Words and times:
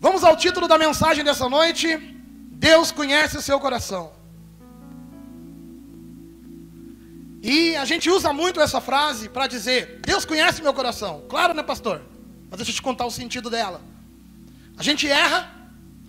Vamos 0.00 0.24
ao 0.24 0.34
título 0.34 0.66
da 0.66 0.78
mensagem 0.78 1.22
dessa 1.22 1.46
noite. 1.46 1.86
Deus 2.66 2.90
conhece 2.90 3.36
o 3.36 3.42
seu 3.42 3.60
coração. 3.60 4.10
E 7.42 7.76
a 7.76 7.84
gente 7.84 8.08
usa 8.08 8.32
muito 8.32 8.62
essa 8.62 8.80
frase 8.80 9.28
para 9.28 9.46
dizer: 9.46 10.00
Deus 10.00 10.24
conhece 10.24 10.62
meu 10.62 10.72
coração. 10.72 11.26
Claro, 11.28 11.52
né, 11.52 11.62
pastor? 11.62 12.00
Mas 12.48 12.56
deixa 12.56 12.70
eu 12.70 12.76
te 12.76 12.80
contar 12.80 13.04
o 13.04 13.10
sentido 13.10 13.50
dela. 13.50 13.82
A 14.78 14.82
gente 14.82 15.06
erra, 15.06 15.52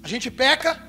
a 0.02 0.08
gente 0.08 0.32
peca, 0.32 0.82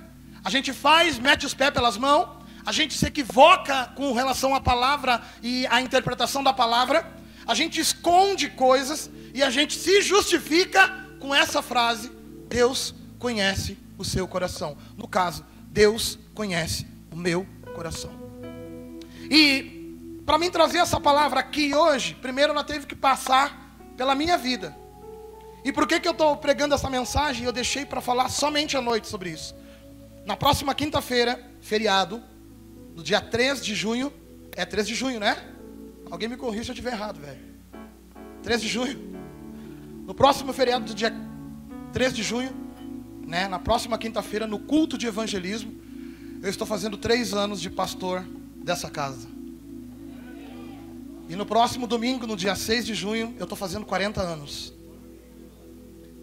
a 0.45 0.48
gente 0.48 0.73
faz, 0.73 1.19
mete 1.19 1.45
os 1.45 1.55
pés 1.55 1.71
pelas 1.71 1.96
mãos, 1.96 2.29
a 2.64 2.71
gente 2.71 2.95
se 2.95 3.05
equivoca 3.05 3.91
com 3.96 4.12
relação 4.12 4.55
à 4.55 4.61
palavra 4.61 5.21
e 5.43 5.66
à 5.66 5.80
interpretação 5.80 6.45
da 6.45 6.53
palavra, 6.53 7.05
a 7.45 7.55
gente 7.55 7.80
esconde 7.80 8.48
coisas 8.48 9.11
e 9.34 9.43
a 9.43 9.50
gente 9.50 9.77
se 9.77 10.03
justifica 10.03 10.89
com 11.19 11.34
essa 11.34 11.61
frase: 11.61 12.21
Deus 12.53 12.95
conhece 13.19 13.79
o 13.96 14.05
seu 14.05 14.29
coração. 14.29 14.76
No 14.96 15.08
caso, 15.08 15.45
Deus 15.68 16.18
conhece 16.35 16.86
o 17.11 17.17
meu 17.17 17.46
coração. 17.75 18.13
E 19.31 20.21
para 20.26 20.36
mim 20.39 20.50
trazer 20.50 20.79
essa 20.79 21.00
palavra 21.00 21.40
aqui 21.40 21.75
hoje, 21.75 22.14
primeiro 22.14 22.53
ela 22.53 22.62
teve 22.62 22.86
que 22.86 22.95
passar 22.95 23.76
pela 23.96 24.14
minha 24.14 24.36
vida. 24.36 24.76
E 25.64 25.73
por 25.73 25.86
que, 25.86 25.99
que 26.00 26.09
eu 26.09 26.12
estou 26.12 26.36
pregando 26.36 26.75
essa 26.75 26.90
mensagem? 26.90 27.45
Eu 27.45 27.53
deixei 27.53 27.86
para 27.86 28.00
falar 28.00 28.29
somente 28.29 28.76
à 28.76 28.82
noite 28.82 29.09
sobre 29.09 29.31
isso. 29.31 29.54
Na 30.26 30.37
próxima 30.37 30.75
quinta-feira, 30.75 31.40
feriado, 31.61 32.23
no 32.95 33.03
dia 33.03 33.20
3 33.20 33.64
de 33.64 33.75
junho, 33.75 34.12
é 34.55 34.64
3 34.64 34.87
de 34.87 34.95
junho, 34.95 35.19
né? 35.19 35.37
Alguém 36.11 36.28
me 36.28 36.37
corrija 36.37 36.64
se 36.64 36.70
eu 36.70 36.75
estiver 36.75 36.92
errado, 36.92 37.20
velho. 37.20 37.41
3 38.42 38.61
de 38.61 38.69
junho. 38.69 38.98
No 40.05 40.14
próximo 40.14 40.53
feriado 40.53 40.84
do 40.84 40.95
dia 40.95 41.12
3 41.92 42.12
de 42.12 42.23
junho, 42.23 42.51
né, 43.27 43.47
na 43.48 43.59
próxima 43.59 43.98
quinta-feira, 43.98 44.47
no 44.47 44.59
culto 44.59 44.97
de 44.97 45.06
evangelismo, 45.06 45.73
eu 46.43 46.51
estou 46.51 46.67
fazendo 46.67 46.97
três 46.97 47.33
anos 47.33 47.61
de 47.61 47.71
pastor 47.71 48.25
dessa 48.57 48.91
casa. 48.91 49.29
E 51.29 51.37
no 51.37 51.47
próximo 51.47 51.87
domingo, 51.87 52.27
no 52.27 52.37
dia 52.37 52.55
6 52.55 52.84
de 52.84 52.95
junho, 52.95 53.34
eu 53.39 53.45
estou 53.45 53.57
fazendo 53.57 53.87
40 53.87 54.21
anos. 54.21 54.75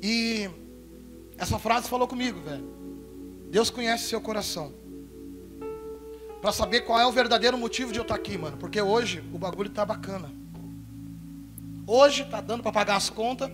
E 0.01 0.49
essa 1.37 1.57
frase 1.57 1.89
falou 1.89 2.07
comigo, 2.07 2.39
velho. 2.41 2.65
Deus 3.49 3.69
conhece 3.69 4.09
seu 4.09 4.21
coração. 4.21 4.73
Para 6.41 6.51
saber 6.51 6.81
qual 6.81 6.99
é 6.99 7.05
o 7.05 7.11
verdadeiro 7.11 7.57
motivo 7.57 7.91
de 7.91 7.99
eu 7.99 8.03
estar 8.03 8.15
aqui, 8.15 8.37
mano. 8.37 8.57
Porque 8.57 8.81
hoje 8.81 9.23
o 9.33 9.37
bagulho 9.37 9.69
tá 9.69 9.85
bacana. 9.85 10.31
Hoje 11.87 12.25
tá 12.25 12.39
dando 12.39 12.61
para 12.61 12.71
pagar 12.71 12.95
as 12.95 13.09
contas. 13.09 13.49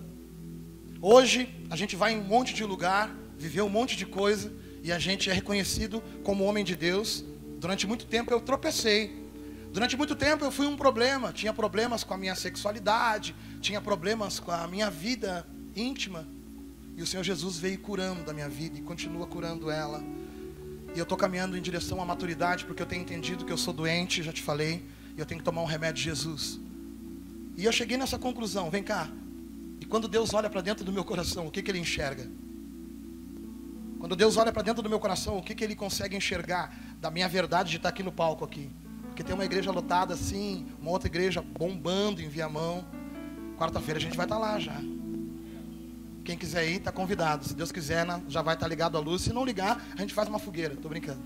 Hoje 1.02 1.50
a 1.70 1.76
gente 1.76 1.96
vai 1.96 2.14
em 2.14 2.20
um 2.20 2.24
monte 2.24 2.54
de 2.54 2.64
lugar, 2.64 3.16
viver 3.38 3.62
um 3.62 3.70
monte 3.70 3.96
de 3.96 4.06
coisa 4.06 4.52
e 4.84 4.92
a 4.92 5.00
gente 5.00 5.30
é 5.30 5.34
reconhecido 5.34 6.02
como 6.24 6.44
homem 6.44 6.64
de 6.64 6.76
Deus. 6.76 7.24
Durante 7.60 7.86
muito 7.88 8.06
tempo 8.06 8.32
eu 8.32 8.40
tropecei, 8.40 9.26
Durante 9.76 9.98
muito 9.98 10.16
tempo 10.16 10.46
eu 10.46 10.52
fui 10.52 10.66
um 10.68 10.78
problema, 10.78 11.34
tinha 11.34 11.52
problemas 11.52 12.02
com 12.02 12.14
a 12.14 12.18
minha 12.18 12.34
sexualidade, 12.34 13.36
tinha 13.60 13.82
problemas 13.82 14.40
com 14.40 14.50
a 14.50 14.66
minha 14.70 14.90
vida 14.90 15.46
íntima. 15.76 16.26
E 16.96 17.02
o 17.02 17.06
Senhor 17.06 17.24
Jesus 17.24 17.58
veio 17.58 17.78
curando 17.80 18.24
da 18.24 18.32
minha 18.32 18.48
vida 18.48 18.80
e 18.80 18.82
continua 18.82 19.28
curando 19.28 19.70
ela. 19.70 20.02
E 20.96 20.98
eu 20.98 21.04
estou 21.04 21.18
caminhando 21.18 21.58
em 21.58 21.62
direção 21.62 22.02
à 22.02 22.06
maturidade, 22.06 22.64
porque 22.64 22.82
eu 22.82 22.86
tenho 22.86 23.02
entendido 23.02 23.44
que 23.44 23.52
eu 23.52 23.58
sou 23.58 23.74
doente, 23.74 24.24
já 24.24 24.32
te 24.32 24.42
falei, 24.42 24.82
e 25.18 25.20
eu 25.20 25.26
tenho 25.26 25.40
que 25.40 25.44
tomar 25.44 25.62
um 25.62 25.66
remédio 25.66 25.96
de 25.96 26.04
Jesus. 26.04 26.58
E 27.58 27.66
eu 27.66 27.72
cheguei 27.74 27.98
nessa 27.98 28.18
conclusão, 28.18 28.70
vem 28.70 28.82
cá. 28.82 29.10
E 29.86 29.88
quando 29.88 30.08
Deus 30.08 30.34
olha 30.34 30.50
para 30.50 30.62
dentro 30.62 30.84
do 30.84 30.92
meu 30.92 31.04
coração, 31.04 31.46
o 31.46 31.52
que, 31.52 31.62
que 31.62 31.70
Ele 31.70 31.78
enxerga? 31.78 32.28
Quando 34.00 34.16
Deus 34.16 34.36
olha 34.36 34.52
para 34.52 34.64
dentro 34.64 34.82
do 34.82 34.90
meu 34.90 35.00
coração, 35.00 35.38
o 35.38 35.44
que, 35.44 35.54
que 35.54 35.64
Ele 35.64 35.76
consegue 35.76 36.18
enxergar 36.18 36.76
da 37.00 37.12
minha 37.12 37.30
verdade 37.30 37.70
de 37.70 37.78
estar 37.78 37.90
aqui 37.90 38.02
no 38.02 38.12
palco 38.12 38.44
aqui? 38.44 38.72
Porque 39.04 39.24
tem 39.24 39.36
uma 39.36 39.46
igreja 39.46 39.70
lotada 39.70 40.16
assim, 40.16 40.66
uma 40.82 40.90
outra 40.90 41.08
igreja 41.08 41.40
bombando 41.40 42.20
em 42.20 42.28
Viamão. 42.28 42.84
Quarta-feira 43.60 44.00
a 44.00 44.02
gente 44.02 44.18
vai 44.18 44.26
estar 44.26 44.38
tá 44.38 44.42
lá 44.42 44.60
já. 44.60 44.82
Quem 46.24 46.36
quiser 46.36 46.68
ir, 46.68 46.78
está 46.78 46.92
convidado. 46.92 47.46
Se 47.46 47.54
Deus 47.54 47.72
quiser, 47.72 48.08
já 48.28 48.42
vai 48.42 48.56
estar 48.56 48.66
tá 48.66 48.68
ligado 48.68 48.98
à 48.98 49.00
luz. 49.00 49.22
Se 49.22 49.32
não 49.32 49.46
ligar, 49.46 49.80
a 49.96 50.02
gente 50.02 50.16
faz 50.16 50.28
uma 50.28 50.40
fogueira. 50.40 50.74
Estou 50.74 50.90
brincando. 50.90 51.22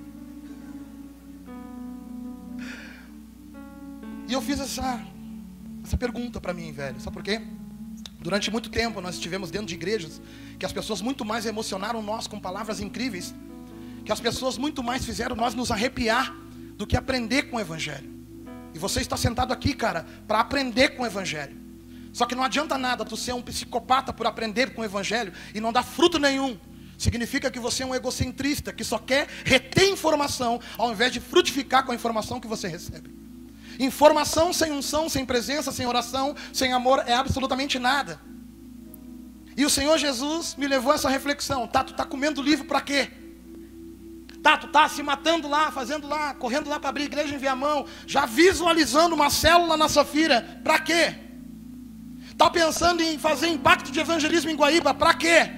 E 4.28 4.34
eu 4.34 4.42
fiz 4.42 4.59
essa, 4.59 5.02
essa 5.81 5.98
pergunta 5.98 6.42
para 6.42 6.53
mim, 6.53 6.74
velho. 6.74 7.00
Sabe 7.00 7.14
por 7.14 7.24
quê? 7.24 7.42
Durante 8.19 8.52
muito 8.52 8.69
tempo 8.69 9.00
nós 9.00 9.16
estivemos 9.16 9.50
dentro 9.50 9.68
de 9.68 9.75
igrejas 9.75 10.22
que 10.57 10.66
as 10.66 10.74
pessoas 10.74 11.02
muito 11.02 11.24
mais 11.24 11.46
emocionaram 11.46 12.02
nós 12.02 12.28
com 12.28 12.40
palavras 12.40 12.81
incríveis, 12.81 13.34
que 14.03 14.12
as 14.12 14.19
pessoas 14.19 14.57
muito 14.57 14.84
mais 14.84 15.06
fizeram 15.06 15.35
nós 15.35 15.53
nos 15.53 15.72
arrepiar 15.72 16.35
do 16.75 16.85
que 16.85 16.97
aprender 16.97 17.44
com 17.44 17.57
o 17.57 17.59
Evangelho. 17.59 18.09
E 18.74 18.80
você 18.80 19.02
está 19.02 19.16
sentado 19.16 19.53
aqui, 19.53 19.74
cara, 19.74 20.06
para 20.28 20.40
aprender 20.40 20.90
com 20.90 21.03
o 21.03 21.06
Evangelho. 21.06 21.57
Só 22.12 22.25
que 22.25 22.35
não 22.35 22.44
adianta 22.44 22.78
nada 22.78 23.06
tu 23.06 23.16
ser 23.16 23.34
um 23.34 23.41
psicopata 23.41 24.12
por 24.12 24.28
aprender 24.28 24.74
com 24.74 24.81
o 24.81 24.86
Evangelho 24.86 25.31
e 25.53 25.62
não 25.62 25.72
dar 25.72 25.84
fruto 25.84 26.19
nenhum. 26.19 26.57
Significa 26.97 27.50
que 27.50 27.59
você 27.59 27.84
é 27.84 27.86
um 27.86 27.96
egocentrista 27.96 28.74
que 28.74 28.84
só 28.84 28.97
quer 28.97 29.28
reter 29.46 29.90
informação 29.90 30.59
ao 30.78 30.91
invés 30.91 31.13
de 31.13 31.22
frutificar 31.22 31.86
com 31.86 31.94
a 31.94 31.96
informação 31.96 32.40
que 32.40 32.47
você 32.47 32.68
recebe. 32.68 33.19
Informação 33.79 34.51
sem 34.51 34.73
unção, 34.73 35.07
sem 35.07 35.25
presença, 35.25 35.72
sem 35.72 35.85
oração, 35.85 36.35
sem 36.51 36.73
amor 36.73 37.01
é 37.07 37.13
absolutamente 37.13 37.79
nada. 37.79 38.19
E 39.56 39.66
o 39.66 39.69
Senhor 39.69 39.97
Jesus 39.97 40.56
me 40.57 40.67
levou 40.67 40.91
a 40.91 40.95
essa 40.95 41.09
reflexão. 41.09 41.66
Tá, 41.66 41.84
tu 41.84 41.94
tá 41.94 42.03
comendo 42.03 42.41
livro 42.41 42.66
para 42.66 42.81
quê? 42.81 43.09
Tá, 44.44 44.57
tu 44.57 44.68
tá 44.68 44.88
se 44.88 45.01
matando 45.01 45.47
lá, 45.47 45.72
fazendo 45.72 46.07
lá, 46.07 46.34
correndo 46.34 46.69
lá 46.69 46.79
para 46.79 46.89
abrir 46.89 47.03
igreja 47.03 47.34
em 47.34 47.38
Viamão, 47.38 47.85
já 48.06 48.25
visualizando 48.25 49.16
uma 49.16 49.29
célula 49.29 49.75
na 49.78 49.88
Safira, 49.89 50.62
para 50.63 50.79
quê? 50.79 51.16
Tá 52.38 52.50
pensando 52.50 53.01
em 53.01 53.18
fazer 53.18 53.47
impacto 53.47 53.91
de 53.91 54.00
evangelismo 54.00 54.50
em 54.50 54.56
Guaíba, 54.56 54.94
para 54.94 55.13
quê? 55.13 55.51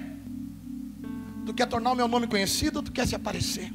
Tu 1.46 1.54
quer 1.54 1.66
tornar 1.66 1.92
o 1.92 1.96
meu 1.96 2.08
nome 2.08 2.26
conhecido 2.26 2.78
ou 2.78 2.82
tu 2.82 2.92
quer 2.92 3.06
se 3.06 3.14
aparecer? 3.14 3.72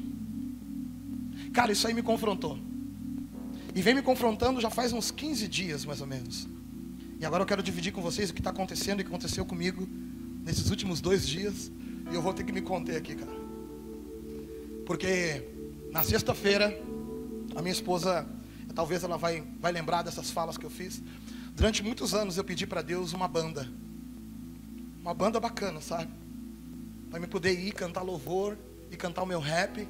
Cara, 1.54 1.72
isso 1.72 1.86
aí 1.86 1.94
me 1.94 2.02
confrontou. 2.02 2.67
E 3.78 3.80
vem 3.80 3.94
me 3.94 4.02
confrontando 4.02 4.60
já 4.60 4.68
faz 4.68 4.92
uns 4.92 5.12
15 5.12 5.46
dias, 5.46 5.84
mais 5.84 6.00
ou 6.00 6.06
menos. 6.08 6.48
E 7.20 7.24
agora 7.24 7.44
eu 7.44 7.46
quero 7.46 7.62
dividir 7.62 7.92
com 7.92 8.02
vocês 8.02 8.28
o 8.28 8.34
que 8.34 8.40
está 8.40 8.50
acontecendo 8.50 8.98
e 8.98 9.02
o 9.02 9.04
que 9.04 9.08
aconteceu 9.08 9.46
comigo 9.46 9.88
nesses 10.44 10.68
últimos 10.68 11.00
dois 11.00 11.28
dias. 11.28 11.70
E 12.10 12.12
eu 12.12 12.20
vou 12.20 12.34
ter 12.34 12.42
que 12.42 12.50
me 12.50 12.60
conter 12.60 12.96
aqui, 12.96 13.14
cara. 13.14 13.30
Porque 14.84 15.48
na 15.92 16.02
sexta-feira, 16.02 16.76
a 17.54 17.62
minha 17.62 17.70
esposa, 17.70 18.26
talvez 18.74 19.04
ela 19.04 19.16
vai, 19.16 19.44
vai 19.60 19.70
lembrar 19.70 20.02
dessas 20.02 20.28
falas 20.28 20.58
que 20.58 20.66
eu 20.66 20.70
fiz. 20.70 21.00
Durante 21.54 21.80
muitos 21.80 22.14
anos 22.14 22.36
eu 22.36 22.42
pedi 22.42 22.66
para 22.66 22.82
Deus 22.82 23.12
uma 23.12 23.28
banda. 23.28 23.70
Uma 25.00 25.14
banda 25.14 25.38
bacana, 25.38 25.80
sabe? 25.80 26.10
Para 27.08 27.20
me 27.20 27.28
poder 27.28 27.52
ir 27.52 27.70
cantar 27.70 28.02
louvor 28.02 28.58
e 28.90 28.96
cantar 28.96 29.22
o 29.22 29.26
meu 29.26 29.38
rap 29.38 29.86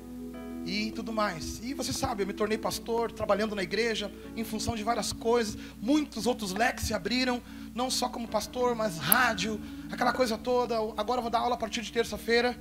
e 0.64 0.90
tudo 0.92 1.12
mais. 1.12 1.60
E 1.62 1.74
você 1.74 1.92
sabe, 1.92 2.22
eu 2.22 2.26
me 2.26 2.32
tornei 2.32 2.58
pastor, 2.58 3.10
trabalhando 3.10 3.54
na 3.54 3.62
igreja, 3.62 4.12
em 4.36 4.44
função 4.44 4.74
de 4.76 4.82
várias 4.82 5.12
coisas. 5.12 5.56
Muitos 5.80 6.26
outros 6.26 6.52
leques 6.52 6.86
se 6.86 6.94
abriram, 6.94 7.42
não 7.74 7.90
só 7.90 8.08
como 8.08 8.28
pastor, 8.28 8.74
mas 8.74 8.98
rádio, 8.98 9.60
aquela 9.90 10.12
coisa 10.12 10.36
toda. 10.36 10.76
Agora 10.96 11.20
vou 11.20 11.30
dar 11.30 11.40
aula 11.40 11.54
a 11.54 11.58
partir 11.58 11.82
de 11.82 11.92
terça-feira. 11.92 12.58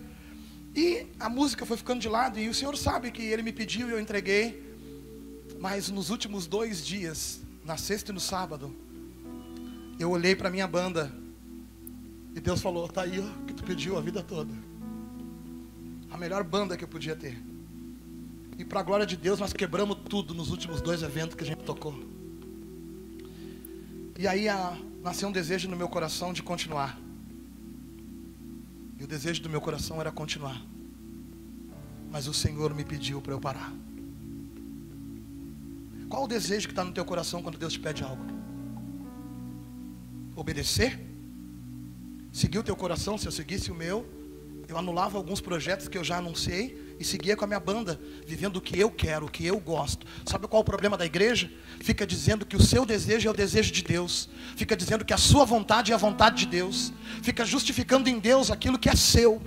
E 0.76 1.08
a 1.20 1.28
música 1.28 1.66
foi 1.66 1.76
ficando 1.76 2.00
de 2.00 2.08
lado, 2.08 2.40
e 2.40 2.48
o 2.48 2.54
Senhor 2.54 2.78
sabe 2.78 3.12
que 3.12 3.22
Ele 3.22 3.42
me 3.42 3.52
pediu 3.52 3.90
e 3.90 3.92
eu 3.92 4.00
entreguei. 4.00 4.64
Mas 5.60 5.90
nos 5.90 6.10
últimos 6.10 6.46
dois 6.46 6.86
dias, 6.86 7.42
na 7.66 7.78
sexta 7.78 8.12
e 8.12 8.14
no 8.14 8.20
sábado, 8.20 8.76
eu 10.00 10.12
olhei 10.12 10.36
para 10.36 10.52
minha 10.52 10.68
banda 10.68 11.12
e 12.36 12.40
Deus 12.40 12.62
falou: 12.62 12.88
Tá 12.88 13.02
aí, 13.02 13.20
ó, 13.20 13.46
que 13.48 13.54
tu 13.54 13.64
pediu 13.64 13.98
a 13.98 14.02
vida 14.02 14.22
toda. 14.22 14.54
A 16.12 16.18
melhor 16.18 16.44
banda 16.44 16.78
que 16.78 16.84
eu 16.84 16.88
podia 16.88 17.16
ter. 17.16 17.47
E 18.58 18.66
para 18.66 18.80
a 18.80 18.84
glória 18.84 19.06
de 19.06 19.16
Deus, 19.16 19.40
nós 19.40 19.54
quebramos 19.54 19.98
tudo 20.10 20.34
nos 20.34 20.50
últimos 20.50 20.82
dois 20.82 21.04
eventos 21.04 21.36
que 21.36 21.44
a 21.44 21.48
gente 21.48 21.64
tocou. 21.64 21.94
E 24.18 24.28
aí 24.28 24.50
a, 24.50 24.76
nasceu 25.04 25.30
um 25.30 25.32
desejo 25.32 25.70
no 25.70 25.76
meu 25.76 25.88
coração 25.88 26.34
de 26.34 26.42
continuar. 26.42 27.00
E 29.00 29.04
o 29.04 29.08
desejo 29.08 29.44
do 29.44 29.50
meu 29.50 29.62
coração 29.62 30.02
era 30.02 30.12
continuar. 30.12 30.60
Mas 32.12 32.26
o 32.26 32.34
Senhor 32.34 32.74
me 32.74 32.84
pediu 32.84 33.22
para 33.22 33.34
eu 33.34 33.40
parar. 33.40 33.72
Qual 36.10 36.24
o 36.24 36.28
desejo 36.28 36.68
que 36.68 36.72
está 36.72 36.84
no 36.84 36.92
teu 36.92 37.06
coração 37.06 37.44
quando 37.44 37.60
Deus 37.60 37.74
te 37.74 37.80
pede 37.80 38.04
algo? 38.04 38.26
Obedecer? 40.36 41.00
Seguir 42.32 42.58
o 42.58 42.64
teu 42.64 42.76
coração, 42.76 43.20
se 43.20 43.28
eu 43.28 43.32
seguisse 43.32 43.72
o 43.72 43.76
meu, 43.76 44.08
eu 44.68 44.78
anulava 44.78 45.18
alguns 45.18 45.42
projetos 45.42 45.88
que 45.88 45.98
eu 45.98 46.04
já 46.04 46.18
anunciei 46.18 46.87
e 47.00 47.06
seguia 47.06 47.36
com 47.36 47.44
a 47.44 47.48
minha 47.48 47.60
banda, 47.60 48.00
vivendo 48.26 48.58
o 48.58 48.62
que 48.62 48.80
eu 48.80 48.90
quero, 48.90 49.28
o 49.28 49.30
que 49.30 49.46
eu 49.46 49.60
gosto. 49.60 50.06
Sabe 50.26 50.48
qual 50.48 50.62
é 50.62 50.62
o 50.62 50.66
problema 50.66 50.98
da 50.98 51.06
igreja? 51.06 51.52
Fica 51.80 52.08
dizendo 52.08 52.46
que 52.46 52.56
o 52.56 52.62
seu 52.62 52.86
desejo 52.86 53.28
é 53.28 53.32
o 53.32 53.34
desejo 53.34 53.72
de 53.72 53.84
Deus, 53.84 54.30
fica 54.56 54.76
dizendo 54.76 55.06
que 55.06 55.14
a 55.14 55.18
sua 55.18 55.46
vontade 55.46 55.92
é 55.92 55.96
a 55.96 55.98
vontade 55.98 56.46
de 56.46 56.48
Deus, 56.48 56.92
fica 57.22 57.46
justificando 57.46 58.10
em 58.10 58.20
Deus 58.20 58.50
aquilo 58.50 58.80
que 58.80 58.90
é 58.90 58.96
seu. 58.96 59.42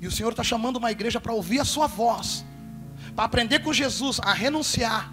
E 0.00 0.06
o 0.06 0.10
Senhor 0.10 0.30
está 0.30 0.42
chamando 0.42 0.76
uma 0.76 0.90
igreja 0.90 1.20
para 1.20 1.32
ouvir 1.32 1.60
a 1.60 1.64
sua 1.64 1.86
voz, 1.86 2.44
para 3.14 3.24
aprender 3.24 3.58
com 3.58 3.72
Jesus 3.72 4.20
a 4.20 4.32
renunciar, 4.32 5.12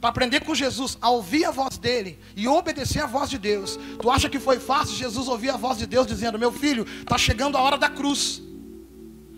para 0.00 0.10
aprender 0.10 0.40
com 0.40 0.54
Jesus 0.54 0.98
a 1.00 1.10
ouvir 1.10 1.44
a 1.44 1.50
voz 1.50 1.78
dele 1.78 2.18
e 2.36 2.46
obedecer 2.46 3.00
a 3.00 3.06
voz 3.06 3.30
de 3.30 3.38
Deus. 3.38 3.78
Tu 4.00 4.10
acha 4.10 4.28
que 4.28 4.38
foi 4.38 4.58
fácil 4.58 4.96
Jesus 4.96 5.28
ouvir 5.28 5.50
a 5.50 5.56
voz 5.56 5.78
de 5.78 5.86
Deus 5.86 6.06
dizendo: 6.06 6.38
Meu 6.38 6.52
filho, 6.52 6.86
está 7.00 7.16
chegando 7.16 7.56
a 7.56 7.60
hora 7.60 7.78
da 7.78 7.88
cruz. 7.88 8.42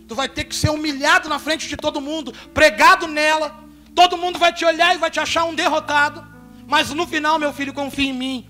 Tu 0.07 0.15
vai 0.15 0.29
ter 0.29 0.45
que 0.45 0.55
ser 0.55 0.71
humilhado 0.71 1.29
na 1.29 1.39
frente 1.39 1.69
de 1.69 1.77
todo 1.77 2.01
mundo, 2.01 2.33
pregado 2.53 3.07
nela. 3.07 3.65
Todo 3.95 4.17
mundo 4.17 4.39
vai 4.39 4.53
te 4.53 4.65
olhar 4.65 4.95
e 4.95 4.99
vai 4.99 5.11
te 5.11 5.21
achar 5.21 5.45
um 5.45 5.55
derrotado. 5.55 6.27
Mas 6.67 6.91
no 6.91 7.07
final, 7.07 7.39
meu 7.39 7.53
filho, 7.53 7.73
confia 7.73 8.11
em 8.11 8.13
mim. 8.13 8.47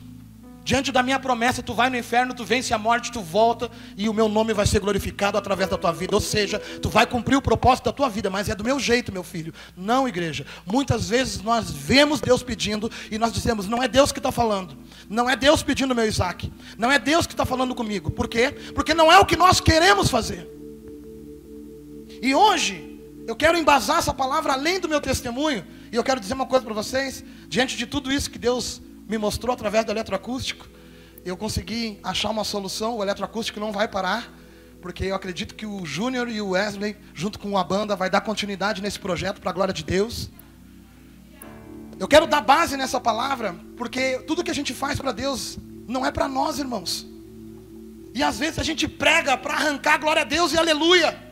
Diante 0.65 0.91
da 0.91 1.03
minha 1.03 1.19
promessa, 1.19 1.63
tu 1.63 1.75
vai 1.75 1.91
no 1.91 1.97
inferno, 1.99 2.33
tu 2.33 2.43
vence 2.43 2.73
a 2.73 2.79
morte, 2.79 3.13
tu 3.13 3.21
volta 3.21 3.71
e 3.99 4.09
o 4.09 4.15
meu 4.15 4.31
nome 4.31 4.55
vai 4.55 4.65
ser 4.65 4.81
glorificado 4.81 5.37
através 5.37 5.69
da 5.69 5.77
tua 5.77 5.93
vida. 5.93 6.15
Ou 6.15 6.23
seja, 6.23 6.59
tu 6.59 6.89
vai 6.89 7.07
cumprir 7.07 7.37
o 7.37 7.43
propósito 7.43 7.85
da 7.85 7.93
tua 7.93 8.09
vida, 8.09 8.31
mas 8.31 8.49
é 8.49 8.55
do 8.55 8.65
meu 8.65 8.81
jeito, 8.81 9.13
meu 9.13 9.23
filho. 9.23 9.53
Não, 9.77 10.09
igreja. 10.09 10.47
Muitas 10.65 11.11
vezes 11.11 11.43
nós 11.43 11.71
vemos 11.71 12.23
Deus 12.23 12.43
pedindo 12.43 12.91
e 13.11 13.19
nós 13.19 13.31
dizemos: 13.31 13.69
não 13.69 13.83
é 13.83 13.87
Deus 13.87 14.11
que 14.11 14.19
está 14.19 14.33
falando, 14.33 14.75
não 15.07 15.29
é 15.29 15.37
Deus 15.37 15.63
pedindo 15.63 15.95
meu 15.95 16.07
Isaac, 16.07 16.51
não 16.79 16.91
é 16.91 16.99
Deus 16.99 17.27
que 17.27 17.35
está 17.35 17.45
falando 17.45 17.75
comigo. 17.75 18.11
Por 18.11 18.27
quê? 18.27 18.51
Porque 18.75 18.95
não 18.95 19.13
é 19.13 19.19
o 19.19 19.27
que 19.27 19.37
nós 19.37 19.61
queremos 19.61 20.09
fazer. 20.09 20.54
E 22.25 22.35
hoje, 22.35 22.99
eu 23.27 23.37
quero 23.37 23.59
embasar 23.59 23.99
essa 23.99 24.15
palavra 24.15 24.55
além 24.55 24.81
do 24.81 24.89
meu 24.89 24.99
testemunho, 24.99 25.63
e 25.93 25.95
eu 25.95 26.03
quero 26.03 26.19
dizer 26.19 26.33
uma 26.33 26.47
coisa 26.47 26.65
para 26.65 26.73
vocês: 26.73 27.23
diante 27.51 27.77
de 27.77 27.87
tudo 27.87 28.11
isso 28.11 28.31
que 28.31 28.39
Deus 28.39 28.81
me 29.07 29.19
mostrou 29.19 29.53
através 29.53 29.85
do 29.85 29.93
eletroacústico, 29.93 30.67
eu 31.23 31.37
consegui 31.37 32.01
achar 32.03 32.31
uma 32.31 32.43
solução. 32.43 32.97
O 32.97 33.03
eletroacústico 33.03 33.61
não 33.61 33.73
vai 33.73 33.87
parar, 33.87 34.33
porque 34.81 35.05
eu 35.05 35.15
acredito 35.15 35.55
que 35.55 35.67
o 35.67 35.85
Júnior 35.85 36.27
e 36.31 36.41
o 36.41 36.53
Wesley, 36.53 36.97
junto 37.13 37.39
com 37.39 37.59
a 37.59 37.63
banda, 37.63 37.95
vai 37.95 38.09
dar 38.09 38.23
continuidade 38.23 38.81
nesse 38.81 38.99
projeto 38.99 39.39
para 39.39 39.51
a 39.51 39.53
glória 39.53 39.75
de 39.75 39.85
Deus. 39.85 40.31
Eu 42.01 42.09
quero 42.09 42.27
dar 42.27 42.41
base 42.41 42.75
nessa 42.75 42.99
palavra, 42.99 43.55
porque 43.77 44.21
tudo 44.27 44.43
que 44.43 44.51
a 44.51 44.55
gente 44.55 44.73
faz 44.73 44.99
para 44.99 45.13
Deus 45.13 45.59
não 45.87 46.07
é 46.07 46.11
para 46.11 46.27
nós, 46.27 46.59
irmãos. 46.59 47.07
E 48.15 48.23
às 48.23 48.39
vezes 48.39 48.59
a 48.59 48.63
gente 48.63 48.89
prega 48.89 49.37
para 49.37 49.53
arrancar 49.53 49.99
glória 49.99 50.23
a 50.23 50.25
Deus 50.25 50.55
e 50.55 50.57
aleluia. 50.57 51.24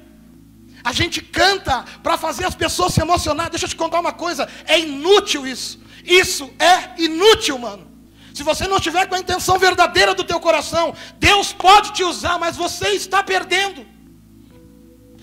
A 0.84 0.93
gente 0.93 1.20
canta 1.20 1.84
para 2.02 2.17
fazer 2.17 2.44
as 2.44 2.55
pessoas 2.55 2.94
se 2.94 3.00
emocionar. 3.00 3.50
Deixa 3.50 3.67
eu 3.67 3.70
te 3.70 3.76
contar 3.76 4.00
uma 4.00 4.12
coisa: 4.12 4.49
é 4.67 4.79
inútil 4.79 5.46
isso. 5.46 5.81
Isso 6.05 6.50
é 6.58 7.00
inútil, 7.02 7.58
mano. 7.58 7.90
Se 8.34 8.43
você 8.43 8.67
não 8.67 8.79
estiver 8.79 9.06
com 9.06 9.14
a 9.14 9.20
intenção 9.20 9.58
verdadeira 9.58 10.14
do 10.14 10.25
teu 10.25 10.40
coração, 10.40 10.94
Deus 11.19 11.52
pode 11.52 11.93
te 11.93 12.02
usar, 12.02 12.38
mas 12.38 12.56
você 12.56 12.88
está 12.90 13.23
perdendo. 13.23 13.87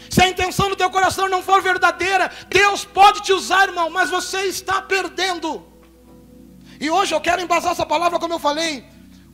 Se 0.09 0.21
a 0.23 0.29
intenção 0.29 0.69
do 0.69 0.75
teu 0.75 0.89
coração 0.89 1.27
não 1.27 1.41
for 1.41 1.61
verdadeira, 1.61 2.31
Deus 2.49 2.85
pode 2.85 3.21
te 3.21 3.33
usar, 3.33 3.67
irmão, 3.67 3.89
mas 3.89 4.09
você 4.09 4.41
está 4.45 4.81
perdendo. 4.81 5.65
E 6.79 6.89
hoje 6.89 7.13
eu 7.13 7.21
quero 7.21 7.41
embasar 7.41 7.73
essa 7.73 7.85
palavra, 7.85 8.19
como 8.19 8.33
eu 8.33 8.39
falei, 8.39 8.85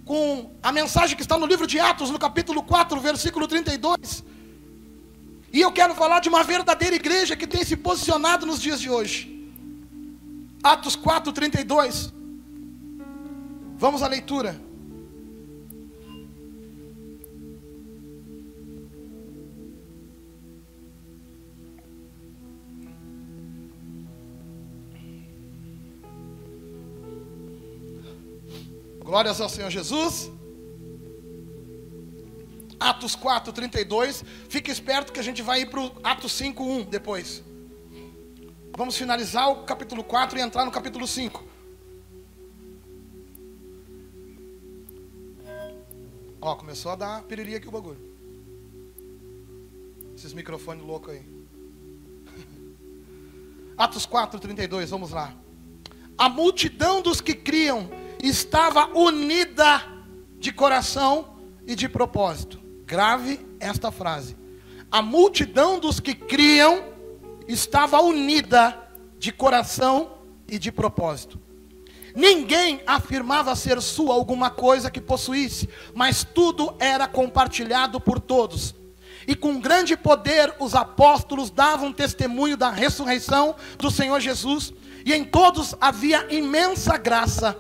com 0.03 0.57
a 0.61 0.71
mensagem 0.71 1.15
que 1.15 1.21
está 1.21 1.37
no 1.37 1.45
livro 1.45 1.67
de 1.67 1.79
Atos, 1.79 2.09
no 2.09 2.19
capítulo 2.19 2.63
4, 2.63 2.99
versículo 2.99 3.47
32. 3.47 4.23
E 5.55 5.61
eu 5.61 5.71
quero 5.71 5.95
falar 5.95 6.19
de 6.19 6.27
uma 6.27 6.43
verdadeira 6.43 6.97
igreja 6.97 7.33
que 7.33 7.47
tem 7.47 7.63
se 7.63 7.77
posicionado 7.77 8.45
nos 8.45 8.61
dias 8.61 8.77
de 8.81 8.89
hoje. 8.89 9.17
Atos 10.61 10.97
4, 10.97 11.31
32. 11.31 12.13
Vamos 13.77 14.03
à 14.03 14.07
leitura. 14.09 14.61
Glórias 28.99 29.39
ao 29.39 29.47
Senhor 29.47 29.69
Jesus. 29.69 30.29
Atos 32.85 33.15
4, 33.15 33.51
32. 33.51 34.23
Fique 34.47 34.69
esperto 34.69 35.11
que 35.11 35.19
a 35.19 35.23
gente 35.23 35.41
vai 35.41 35.61
ir 35.61 35.71
para 35.71 35.81
o 35.81 35.91
Atos 36.03 36.33
5, 36.33 36.63
1 36.63 36.83
depois. 36.83 37.43
Vamos 38.77 38.95
finalizar 38.95 39.49
o 39.49 39.63
capítulo 39.63 40.03
4 40.03 40.37
e 40.37 40.41
entrar 40.41 40.65
no 40.65 40.71
capítulo 40.71 41.07
5. 41.07 41.43
Ó, 46.39 46.55
começou 46.55 46.91
a 46.91 46.95
dar 46.95 47.23
piriri 47.23 47.55
aqui 47.55 47.67
o 47.67 47.71
bagulho. 47.71 47.97
Esses 50.15 50.31
microfones 50.31 50.85
loucos 50.85 51.15
aí. 51.15 51.23
Atos 53.75 54.05
4, 54.05 54.39
32, 54.39 54.91
vamos 54.91 55.09
lá. 55.09 55.33
A 56.15 56.29
multidão 56.29 57.01
dos 57.01 57.19
que 57.19 57.33
criam 57.33 57.89
estava 58.21 58.95
unida 58.95 59.81
de 60.37 60.53
coração 60.53 61.35
e 61.65 61.73
de 61.73 61.89
propósito. 61.89 62.64
Grave 62.85 63.39
esta 63.59 63.91
frase. 63.91 64.37
A 64.91 65.01
multidão 65.01 65.79
dos 65.79 65.99
que 65.99 66.13
criam 66.13 66.83
estava 67.47 67.99
unida 67.99 68.77
de 69.17 69.31
coração 69.31 70.19
e 70.47 70.59
de 70.59 70.71
propósito. 70.71 71.39
Ninguém 72.15 72.81
afirmava 72.87 73.55
ser 73.55 73.81
sua 73.81 74.13
alguma 74.13 74.49
coisa 74.49 74.89
que 74.89 75.01
possuísse, 75.01 75.67
mas 75.93 76.23
tudo 76.23 76.75
era 76.79 77.07
compartilhado 77.07 77.99
por 77.99 78.19
todos. 78.19 78.73
E 79.27 79.35
com 79.35 79.59
grande 79.59 79.97
poder 79.97 80.53
os 80.59 80.75
apóstolos 80.75 81.49
davam 81.49 81.91
testemunho 81.91 82.55
da 82.55 82.69
ressurreição 82.69 83.55
do 83.77 83.89
Senhor 83.89 84.21
Jesus, 84.21 84.71
e 85.03 85.13
em 85.13 85.25
todos 85.25 85.75
havia 85.81 86.25
imensa 86.33 86.97
graça, 86.97 87.57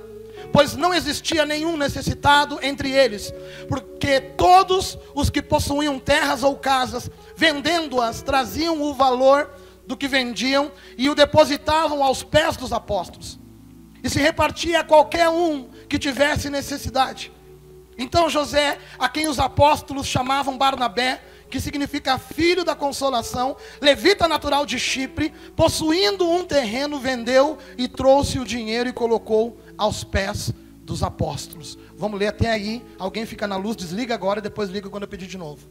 pois 0.51 0.75
não 0.75 0.93
existia 0.93 1.45
nenhum 1.45 1.77
necessitado 1.77 2.59
entre 2.61 2.91
eles, 2.91 3.33
porque 3.67 4.19
todos 4.19 4.97
os 5.13 5.29
que 5.29 5.41
possuíam 5.41 5.99
terras 5.99 6.43
ou 6.43 6.55
casas, 6.55 7.09
vendendo-as, 7.35 8.21
traziam 8.21 8.81
o 8.81 8.93
valor 8.93 9.49
do 9.85 9.95
que 9.95 10.07
vendiam 10.07 10.71
e 10.97 11.09
o 11.09 11.15
depositavam 11.15 12.03
aos 12.03 12.23
pés 12.23 12.57
dos 12.57 12.73
apóstolos. 12.73 13.39
E 14.03 14.09
se 14.09 14.19
repartia 14.19 14.79
a 14.81 14.83
qualquer 14.83 15.29
um 15.29 15.69
que 15.87 15.97
tivesse 15.97 16.49
necessidade. 16.49 17.31
Então 17.97 18.29
José, 18.29 18.77
a 18.99 19.07
quem 19.07 19.27
os 19.27 19.39
apóstolos 19.39 20.05
chamavam 20.05 20.57
Barnabé, 20.57 21.21
que 21.49 21.61
significa 21.61 22.17
filho 22.17 22.65
da 22.65 22.75
consolação, 22.75 23.55
levita 23.79 24.27
natural 24.27 24.65
de 24.65 24.77
Chipre, 24.77 25.31
possuindo 25.55 26.29
um 26.29 26.43
terreno, 26.43 26.99
vendeu 26.99 27.57
e 27.77 27.87
trouxe 27.87 28.39
o 28.39 28.45
dinheiro 28.45 28.89
e 28.89 28.93
colocou 28.93 29.57
aos 29.77 30.03
pés 30.03 30.53
dos 30.85 31.01
apóstolos. 31.01 31.77
Vamos 31.97 32.19
ler 32.19 32.27
até 32.27 32.51
aí. 32.51 32.83
Alguém 32.99 33.25
fica 33.25 33.47
na 33.47 33.57
luz, 33.57 33.75
desliga 33.75 34.13
agora 34.13 34.39
e 34.39 34.43
depois 34.43 34.69
liga 34.69 34.89
quando 34.89 35.03
eu 35.03 35.09
pedir 35.09 35.27
de 35.27 35.37
novo. 35.37 35.67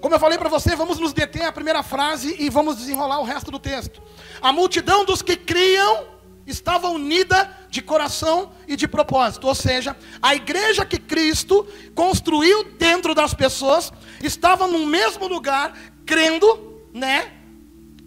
Como 0.00 0.14
eu 0.14 0.20
falei 0.20 0.36
para 0.38 0.48
você, 0.48 0.76
vamos 0.76 0.98
nos 0.98 1.12
deter 1.12 1.42
à 1.42 1.52
primeira 1.52 1.82
frase 1.82 2.36
e 2.38 2.50
vamos 2.50 2.76
desenrolar 2.76 3.18
o 3.18 3.24
resto 3.24 3.50
do 3.50 3.58
texto. 3.58 4.02
A 4.42 4.52
multidão 4.52 5.04
dos 5.04 5.22
que 5.22 5.36
criam 5.36 6.04
estava 6.46 6.88
unida 6.88 7.50
de 7.70 7.82
coração 7.82 8.52
e 8.68 8.76
de 8.76 8.86
propósito, 8.86 9.48
ou 9.48 9.54
seja, 9.54 9.96
a 10.22 10.34
igreja 10.34 10.86
que 10.86 10.98
Cristo 10.98 11.66
construiu 11.94 12.62
dentro 12.78 13.14
das 13.14 13.34
pessoas 13.34 13.92
estava 14.22 14.68
no 14.68 14.86
mesmo 14.86 15.26
lugar, 15.26 15.76
crendo, 16.04 16.80
né, 16.94 17.32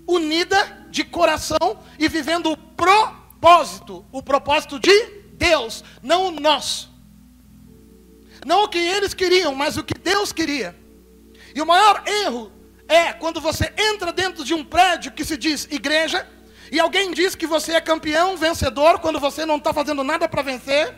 unida 0.08 0.88
de 0.90 1.04
coração 1.04 1.80
e 2.00 2.08
vivendo 2.08 2.52
o 2.52 2.58
propósito, 2.58 3.19
o 4.12 4.22
propósito 4.22 4.80
de 4.80 5.06
Deus, 5.34 5.84
não 6.02 6.28
o 6.28 6.32
nosso. 6.32 6.90
Não 8.46 8.64
o 8.64 8.68
que 8.68 8.78
eles 8.78 9.14
queriam, 9.14 9.54
mas 9.56 9.78
o 9.78 9.84
que 9.84 9.94
Deus 9.94 10.32
queria. 10.32 10.76
E 11.54 11.62
o 11.62 11.66
maior 11.66 12.04
erro 12.06 12.52
é 12.88 13.14
quando 13.14 13.42
você 13.42 13.74
entra 13.78 14.12
dentro 14.12 14.44
de 14.44 14.54
um 14.54 14.64
prédio 14.64 15.12
que 15.12 15.26
se 15.26 15.38
diz 15.38 15.68
igreja, 15.72 16.28
e 16.72 16.80
alguém 16.80 17.12
diz 17.12 17.36
que 17.36 17.48
você 17.48 17.74
é 17.74 17.82
campeão, 17.82 18.38
vencedor, 18.38 19.00
quando 19.00 19.20
você 19.20 19.46
não 19.46 19.58
está 19.58 19.74
fazendo 19.74 20.04
nada 20.04 20.28
para 20.28 20.42
vencer, 20.42 20.96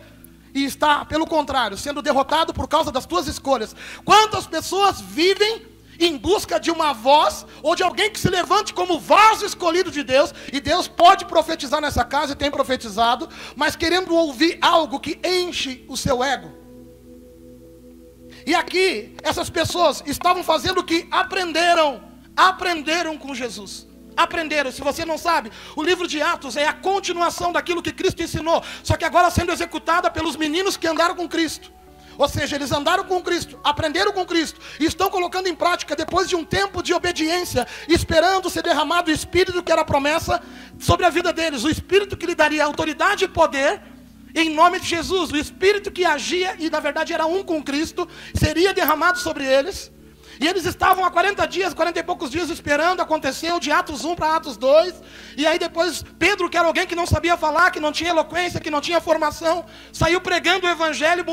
e 0.54 0.66
está, 0.66 1.06
pelo 1.06 1.26
contrário, 1.26 1.78
sendo 1.78 2.02
derrotado 2.02 2.54
por 2.54 2.68
causa 2.68 2.92
das 2.92 3.06
tuas 3.06 3.28
escolhas. 3.28 3.76
Quantas 4.04 4.46
pessoas 4.46 5.00
vivem 5.00 5.66
em 6.06 6.18
busca 6.18 6.60
de 6.60 6.72
uma 6.72 6.94
voz, 6.94 7.46
ou 7.62 7.76
de 7.76 7.84
alguém 7.84 8.10
que 8.10 8.20
se 8.20 8.30
levante 8.30 8.74
como 8.74 9.00
vaso 9.00 9.46
escolhido 9.46 9.92
de 9.92 10.04
Deus, 10.04 10.34
e 10.52 10.60
Deus 10.60 10.88
pode 10.88 11.26
profetizar 11.26 11.82
nessa 11.82 12.04
casa 12.04 12.34
e 12.34 12.36
tem 12.36 12.50
profetizado, 12.50 13.30
mas 13.56 13.76
querendo 13.76 14.16
ouvir 14.16 14.58
algo 14.62 15.00
que 15.00 15.20
enche 15.24 15.86
o 15.88 15.96
seu 15.96 16.24
ego. 16.24 16.62
E 18.46 18.56
aqui, 18.56 19.16
essas 19.24 19.50
pessoas 19.50 20.04
estavam 20.06 20.44
fazendo 20.44 20.80
o 20.80 20.84
que 20.84 21.08
aprenderam. 21.12 22.02
Aprenderam 22.36 23.18
com 23.18 23.36
Jesus. 23.36 23.88
Aprenderam. 24.18 24.72
Se 24.72 24.82
você 24.82 25.06
não 25.06 25.18
sabe, 25.18 25.52
o 25.76 25.84
livro 25.84 26.08
de 26.08 26.22
Atos 26.22 26.58
é 26.58 26.68
a 26.68 26.74
continuação 26.74 27.52
daquilo 27.52 27.82
que 27.82 27.92
Cristo 27.92 28.24
ensinou, 28.24 28.64
só 28.84 28.96
que 28.98 29.06
agora 29.06 29.30
sendo 29.30 29.52
executada 29.52 30.10
pelos 30.10 30.36
meninos 30.36 30.76
que 30.78 30.88
andaram 30.88 31.16
com 31.16 31.28
Cristo. 31.28 31.72
Ou 32.18 32.28
seja, 32.28 32.56
eles 32.56 32.72
andaram 32.72 33.04
com 33.04 33.22
Cristo, 33.22 33.60
aprenderam 33.64 34.12
com 34.12 34.26
Cristo 34.26 34.60
e 34.80 34.86
estão 34.86 35.10
colocando 35.10 35.48
em 35.48 35.56
prática 35.56 35.96
depois 35.96 36.28
de 36.28 36.36
um 36.36 36.44
tempo 36.44 36.84
de 36.84 36.94
obediência, 36.94 37.68
esperando 37.88 38.50
ser 38.50 38.64
derramado 38.64 39.10
o 39.10 39.14
Espírito 39.14 39.64
que 39.64 39.72
era 39.72 39.82
a 39.82 39.86
promessa 39.86 40.42
sobre 40.80 41.06
a 41.06 41.10
vida 41.10 41.32
deles, 41.32 41.64
o 41.64 41.70
Espírito 41.70 42.18
que 42.18 42.26
lhe 42.26 42.36
daria 42.36 42.66
autoridade 42.66 43.26
e 43.26 43.28
poder. 43.28 43.82
Em 44.34 44.50
nome 44.50 44.80
de 44.80 44.88
Jesus, 44.88 45.32
o 45.32 45.38
Espírito 45.38 45.92
que 45.92 46.06
agia 46.06 46.56
e 46.58 46.70
na 46.70 46.80
verdade 46.80 47.14
era 47.14 47.26
um 47.26 47.44
com 47.44 47.62
Cristo, 47.62 48.08
seria 48.34 48.74
derramado 48.74 49.20
sobre 49.20 49.46
eles. 49.46 49.92
E 50.42 50.48
eles 50.48 50.66
estavam 50.66 51.06
há 51.06 51.12
40 51.12 51.46
dias, 51.46 51.72
40 51.72 52.00
e 52.00 52.04
poucos 52.04 52.32
dias 52.32 52.50
esperando, 52.50 53.00
aconteceu 53.00 53.60
de 53.60 53.72
Atos 53.72 54.04
1 54.04 54.16
para 54.16 54.38
Atos 54.38 54.58
2. 54.58 54.96
E 55.38 55.46
aí 55.46 55.60
depois 55.60 56.04
Pedro, 56.18 56.50
que 56.50 56.58
era 56.58 56.66
alguém 56.66 56.88
que 56.88 56.96
não 56.96 57.06
sabia 57.06 57.38
falar, 57.38 57.70
que 57.70 57.80
não 57.80 57.92
tinha 57.92 58.10
eloquência, 58.10 58.60
que 58.60 58.72
não 58.72 58.82
tinha 58.82 59.00
formação, 59.00 59.64
saiu 59.94 60.20
pregando 60.20 60.66
o 60.66 60.70
evangelho. 60.70 61.24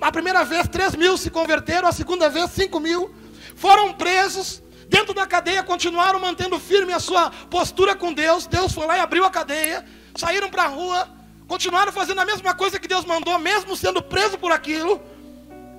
A 0.00 0.10
primeira 0.10 0.42
vez 0.44 0.66
3 0.66 0.96
mil 0.96 1.18
se 1.18 1.28
converteram, 1.28 1.86
a 1.86 1.92
segunda 1.92 2.30
vez 2.30 2.52
5 2.52 2.80
mil. 2.80 3.14
Foram 3.54 3.92
presos, 3.92 4.62
dentro 4.88 5.12
da 5.12 5.26
cadeia 5.26 5.62
continuaram 5.62 6.18
mantendo 6.18 6.58
firme 6.58 6.94
a 6.94 6.98
sua 6.98 7.30
postura 7.50 7.94
com 7.94 8.14
Deus. 8.14 8.46
Deus 8.46 8.72
foi 8.72 8.86
lá 8.86 8.96
e 8.96 9.00
abriu 9.00 9.26
a 9.26 9.30
cadeia, 9.30 9.84
saíram 10.16 10.48
para 10.48 10.62
a 10.62 10.68
rua, 10.68 11.06
continuaram 11.46 11.92
fazendo 11.92 12.22
a 12.22 12.24
mesma 12.24 12.54
coisa 12.54 12.80
que 12.80 12.88
Deus 12.88 13.04
mandou, 13.04 13.38
mesmo 13.38 13.76
sendo 13.76 14.00
preso 14.00 14.38
por 14.38 14.52
aquilo. 14.52 15.02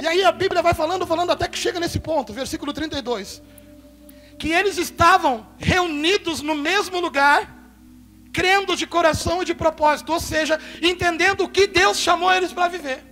E 0.02 0.08
aí 0.08 0.24
a 0.24 0.32
Bíblia 0.32 0.62
vai 0.62 0.74
falando, 0.74 1.08
falando 1.08 1.32
até 1.32 1.48
que 1.48 1.58
chega 1.58 1.80
nesse 1.80 2.00
ponto, 2.00 2.34
versículo 2.34 2.74
32. 2.74 3.42
Que 4.38 4.52
eles 4.52 4.78
estavam 4.78 5.48
reunidos 5.58 6.42
no 6.42 6.56
mesmo 6.56 7.00
lugar, 7.00 7.54
crendo 8.34 8.76
de 8.76 8.86
coração 8.86 9.42
e 9.42 9.46
de 9.46 9.56
propósito, 9.56 10.12
ou 10.12 10.20
seja, 10.20 10.60
entendendo 10.82 11.46
o 11.46 11.50
que 11.50 11.68
Deus 11.68 11.98
chamou 11.98 12.32
eles 12.34 12.52
para 12.52 12.68
viver. 12.68 13.04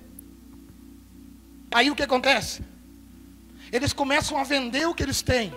Aí 1.73 1.89
o 1.89 1.95
que 1.95 2.03
acontece? 2.03 2.61
Eles 3.71 3.93
começam 3.93 4.37
a 4.37 4.43
vender 4.43 4.87
o 4.87 4.93
que 4.93 5.01
eles 5.01 5.21
têm 5.21 5.53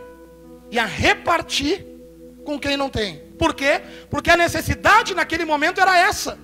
e 0.70 0.78
a 0.78 0.86
repartir 0.86 1.84
com 2.44 2.58
quem 2.58 2.76
não 2.76 2.88
tem. 2.88 3.18
Por 3.38 3.52
quê? 3.52 3.82
Porque 4.08 4.30
a 4.30 4.36
necessidade 4.36 5.14
naquele 5.14 5.44
momento 5.44 5.80
era 5.80 5.98
essa. 5.98 6.38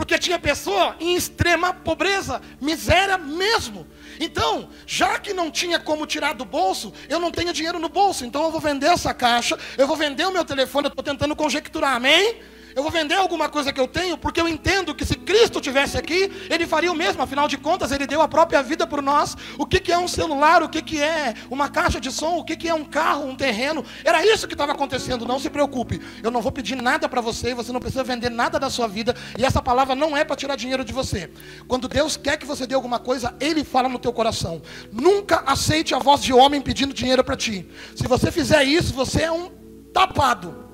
Porque 0.00 0.18
tinha 0.18 0.38
pessoa 0.38 0.96
em 0.98 1.14
extrema 1.14 1.74
pobreza, 1.74 2.40
miséria 2.58 3.18
mesmo. 3.18 3.86
Então, 4.18 4.70
já 4.86 5.18
que 5.18 5.34
não 5.34 5.50
tinha 5.50 5.78
como 5.78 6.06
tirar 6.06 6.32
do 6.32 6.42
bolso, 6.42 6.90
eu 7.06 7.20
não 7.20 7.30
tenho 7.30 7.52
dinheiro 7.52 7.78
no 7.78 7.90
bolso, 7.90 8.24
então 8.24 8.42
eu 8.44 8.50
vou 8.50 8.62
vender 8.62 8.86
essa 8.86 9.12
caixa, 9.12 9.58
eu 9.76 9.86
vou 9.86 9.98
vender 9.98 10.24
o 10.24 10.32
meu 10.32 10.42
telefone, 10.42 10.86
eu 10.86 10.88
estou 10.88 11.04
tentando 11.04 11.36
conjecturar, 11.36 11.96
amém? 11.96 12.40
Eu 12.74 12.82
vou 12.82 12.90
vender 12.90 13.14
alguma 13.14 13.48
coisa 13.48 13.72
que 13.72 13.80
eu 13.80 13.88
tenho, 13.88 14.16
porque 14.16 14.40
eu 14.40 14.48
entendo 14.48 14.94
que 14.94 15.04
se 15.04 15.14
Cristo 15.14 15.60
tivesse 15.60 15.96
aqui, 15.96 16.30
Ele 16.48 16.66
faria 16.66 16.90
o 16.90 16.94
mesmo. 16.94 17.22
Afinal 17.22 17.48
de 17.48 17.58
contas, 17.58 17.92
Ele 17.92 18.06
deu 18.06 18.20
a 18.20 18.28
própria 18.28 18.62
vida 18.62 18.86
por 18.86 19.02
nós. 19.02 19.36
O 19.58 19.66
que, 19.66 19.80
que 19.80 19.92
é 19.92 19.98
um 19.98 20.08
celular? 20.08 20.62
O 20.62 20.68
que, 20.68 20.82
que 20.82 21.00
é 21.00 21.34
uma 21.50 21.68
caixa 21.68 22.00
de 22.00 22.12
som? 22.12 22.36
O 22.36 22.44
que, 22.44 22.56
que 22.56 22.68
é 22.68 22.74
um 22.74 22.84
carro, 22.84 23.26
um 23.26 23.34
terreno? 23.34 23.84
Era 24.04 24.24
isso 24.24 24.46
que 24.46 24.54
estava 24.54 24.72
acontecendo. 24.72 25.26
Não 25.26 25.38
se 25.38 25.50
preocupe. 25.50 26.00
Eu 26.22 26.30
não 26.30 26.40
vou 26.40 26.52
pedir 26.52 26.76
nada 26.76 27.08
para 27.08 27.20
você. 27.20 27.54
Você 27.54 27.72
não 27.72 27.80
precisa 27.80 28.04
vender 28.04 28.30
nada 28.30 28.58
da 28.58 28.70
sua 28.70 28.86
vida. 28.86 29.14
E 29.38 29.44
essa 29.44 29.60
palavra 29.60 29.94
não 29.94 30.16
é 30.16 30.24
para 30.24 30.36
tirar 30.36 30.56
dinheiro 30.56 30.84
de 30.84 30.92
você. 30.92 31.30
Quando 31.66 31.88
Deus 31.88 32.16
quer 32.16 32.36
que 32.36 32.46
você 32.46 32.66
dê 32.66 32.74
alguma 32.74 32.98
coisa, 32.98 33.34
Ele 33.40 33.64
fala 33.64 33.88
no 33.88 33.98
teu 33.98 34.12
coração. 34.12 34.62
Nunca 34.92 35.42
aceite 35.46 35.94
a 35.94 35.98
voz 35.98 36.22
de 36.22 36.32
homem 36.32 36.60
pedindo 36.60 36.94
dinheiro 36.94 37.24
para 37.24 37.36
ti. 37.36 37.68
Se 37.96 38.06
você 38.06 38.30
fizer 38.30 38.62
isso, 38.64 38.92
você 38.92 39.22
é 39.22 39.32
um 39.32 39.50
tapado. 39.92 40.68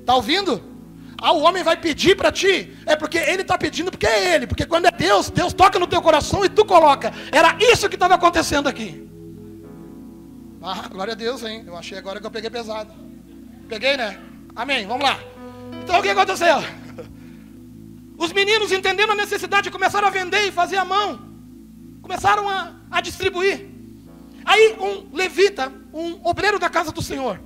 Está 0.00 0.16
ouvindo? 0.16 0.71
Ah, 1.24 1.30
o 1.30 1.40
homem 1.42 1.62
vai 1.62 1.76
pedir 1.76 2.16
para 2.16 2.32
ti. 2.32 2.76
É 2.84 2.96
porque 2.96 3.16
ele 3.16 3.42
está 3.42 3.56
pedindo 3.56 3.92
porque 3.92 4.08
é 4.08 4.34
ele. 4.34 4.44
Porque 4.44 4.66
quando 4.66 4.86
é 4.86 4.90
Deus, 4.90 5.30
Deus 5.30 5.52
toca 5.52 5.78
no 5.78 5.86
teu 5.86 6.02
coração 6.02 6.44
e 6.44 6.48
tu 6.48 6.64
coloca. 6.64 7.12
Era 7.30 7.56
isso 7.60 7.88
que 7.88 7.94
estava 7.94 8.16
acontecendo 8.16 8.68
aqui. 8.68 9.08
Ah, 10.60 10.88
glória 10.88 11.12
a 11.12 11.16
Deus, 11.16 11.44
hein? 11.44 11.62
Eu 11.64 11.76
achei 11.76 11.96
agora 11.96 12.18
que 12.18 12.26
eu 12.26 12.30
peguei 12.30 12.50
pesado. 12.50 12.92
Peguei, 13.68 13.96
né? 13.96 14.18
Amém. 14.56 14.84
Vamos 14.84 15.04
lá. 15.04 15.16
Então 15.84 16.00
o 16.00 16.02
que 16.02 16.08
aconteceu? 16.08 16.56
Os 18.18 18.32
meninos 18.32 18.72
entendendo 18.72 19.12
a 19.12 19.14
necessidade 19.14 19.70
começaram 19.70 20.08
a 20.08 20.10
vender 20.10 20.48
e 20.48 20.50
fazer 20.50 20.76
a 20.76 20.84
mão. 20.84 21.20
Começaram 22.02 22.48
a, 22.48 22.72
a 22.90 23.00
distribuir. 23.00 23.68
Aí 24.44 24.76
um 24.80 25.16
levita, 25.16 25.72
um 25.94 26.18
obreiro 26.28 26.58
da 26.58 26.68
casa 26.68 26.90
do 26.90 27.00
Senhor, 27.00 27.40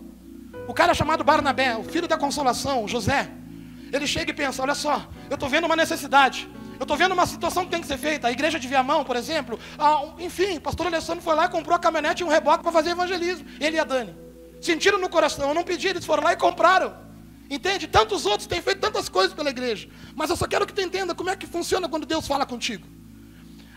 o 0.66 0.72
cara 0.72 0.94
chamado 0.94 1.22
Barnabé, 1.22 1.76
o 1.76 1.84
filho 1.84 2.08
da 2.08 2.16
consolação, 2.16 2.88
José, 2.88 3.30
ele 3.96 4.06
chega 4.06 4.30
e 4.30 4.34
pensa: 4.34 4.62
olha 4.62 4.74
só, 4.74 5.08
eu 5.28 5.34
estou 5.34 5.48
vendo 5.48 5.64
uma 5.64 5.76
necessidade. 5.76 6.48
Eu 6.78 6.82
estou 6.82 6.96
vendo 6.96 7.12
uma 7.12 7.26
situação 7.26 7.64
que 7.64 7.70
tem 7.70 7.80
que 7.80 7.86
ser 7.86 7.96
feita. 7.96 8.28
A 8.28 8.30
igreja 8.30 8.58
de 8.58 8.68
Viamão, 8.68 9.02
por 9.02 9.16
exemplo. 9.16 9.58
Ah, 9.78 10.12
enfim, 10.18 10.58
o 10.58 10.60
pastor 10.60 10.86
Alessandro 10.86 11.22
foi 11.22 11.34
lá 11.34 11.46
e 11.46 11.48
comprou 11.48 11.74
a 11.74 11.78
caminhonete 11.78 12.22
e 12.22 12.26
um 12.26 12.28
reboque 12.28 12.62
para 12.62 12.70
fazer 12.70 12.90
evangelismo. 12.90 13.46
Ele 13.58 13.76
e 13.76 13.80
a 13.80 13.84
Dani. 13.84 14.14
Sentiram 14.60 14.98
no 14.98 15.08
coração, 15.08 15.48
eu 15.48 15.54
não 15.54 15.64
pedi, 15.64 15.88
eles 15.88 16.04
foram 16.04 16.22
lá 16.22 16.34
e 16.34 16.36
compraram. 16.36 16.94
Entende? 17.48 17.86
Tantos 17.86 18.26
outros 18.26 18.46
têm 18.46 18.60
feito 18.60 18.80
tantas 18.80 19.08
coisas 19.08 19.32
pela 19.32 19.48
igreja. 19.48 19.88
Mas 20.14 20.28
eu 20.28 20.36
só 20.36 20.46
quero 20.46 20.66
que 20.66 20.72
tu 20.74 20.80
entenda 20.82 21.14
como 21.14 21.30
é 21.30 21.36
que 21.36 21.46
funciona 21.46 21.88
quando 21.88 22.04
Deus 22.04 22.26
fala 22.26 22.44
contigo. 22.44 22.86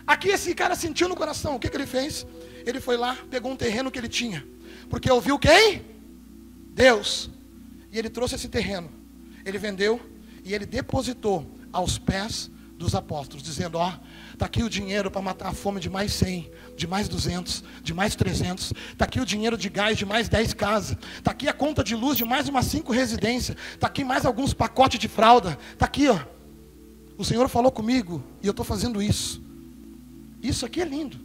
Aqui 0.06 0.28
esse 0.28 0.54
cara 0.54 0.74
sentiu 0.74 1.08
no 1.08 1.16
coração. 1.16 1.56
O 1.56 1.58
que, 1.58 1.68
que 1.70 1.76
ele 1.76 1.86
fez? 1.86 2.26
Ele 2.66 2.80
foi 2.80 2.96
lá, 2.98 3.16
pegou 3.30 3.50
um 3.50 3.56
terreno 3.56 3.90
que 3.90 3.98
ele 3.98 4.08
tinha. 4.08 4.46
Porque 4.90 5.10
ouviu 5.10 5.38
quem? 5.38 5.86
Deus. 6.74 7.30
E 7.90 7.98
ele 7.98 8.10
trouxe 8.10 8.34
esse 8.34 8.48
terreno 8.48 9.00
ele 9.44 9.58
vendeu 9.58 10.00
e 10.44 10.54
ele 10.54 10.66
depositou 10.66 11.46
aos 11.72 11.98
pés 11.98 12.50
dos 12.80 12.94
apóstolos, 12.94 13.42
dizendo: 13.42 13.76
Ó, 13.78 13.92
está 14.32 14.46
aqui 14.46 14.62
o 14.62 14.70
dinheiro 14.70 15.10
para 15.10 15.20
matar 15.20 15.48
a 15.48 15.52
fome 15.52 15.78
de 15.78 15.90
mais 15.90 16.12
100, 16.14 16.50
de 16.76 16.86
mais 16.86 17.08
200, 17.08 17.62
de 17.82 17.92
mais 17.92 18.16
300, 18.16 18.72
está 18.92 19.04
aqui 19.04 19.20
o 19.20 19.26
dinheiro 19.26 19.56
de 19.56 19.68
gás 19.68 19.98
de 19.98 20.06
mais 20.06 20.28
10 20.28 20.54
casas, 20.54 20.96
está 21.18 21.30
aqui 21.30 21.46
a 21.46 21.52
conta 21.52 21.84
de 21.84 21.94
luz 21.94 22.16
de 22.16 22.24
mais 22.24 22.48
umas 22.48 22.64
5 22.66 22.90
residências, 22.90 23.56
está 23.74 23.86
aqui 23.86 24.02
mais 24.02 24.24
alguns 24.24 24.54
pacotes 24.54 24.98
de 24.98 25.08
fralda, 25.08 25.58
está 25.72 25.84
aqui, 25.84 26.08
ó. 26.08 26.18
O 27.18 27.24
Senhor 27.24 27.46
falou 27.50 27.70
comigo 27.70 28.24
e 28.42 28.46
eu 28.46 28.52
estou 28.52 28.64
fazendo 28.64 29.02
isso. 29.02 29.42
Isso 30.42 30.64
aqui 30.64 30.80
é 30.80 30.86
lindo. 30.86 31.20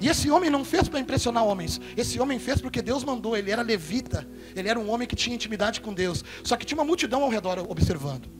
E 0.00 0.08
esse 0.08 0.30
homem 0.30 0.48
não 0.48 0.64
fez 0.64 0.88
para 0.88 1.00
impressionar 1.00 1.44
homens. 1.44 1.78
Esse 1.96 2.18
homem 2.18 2.38
fez 2.38 2.62
porque 2.62 2.80
Deus 2.80 3.04
mandou. 3.04 3.36
Ele 3.36 3.50
era 3.50 3.60
levita. 3.60 4.26
Ele 4.54 4.68
era 4.68 4.78
um 4.78 4.88
homem 4.90 5.06
que 5.06 5.16
tinha 5.16 5.34
intimidade 5.34 5.82
com 5.82 5.92
Deus. 5.92 6.24
Só 6.44 6.56
que 6.56 6.64
tinha 6.64 6.78
uma 6.78 6.84
multidão 6.84 7.22
ao 7.22 7.28
redor 7.28 7.58
observando. 7.68 8.37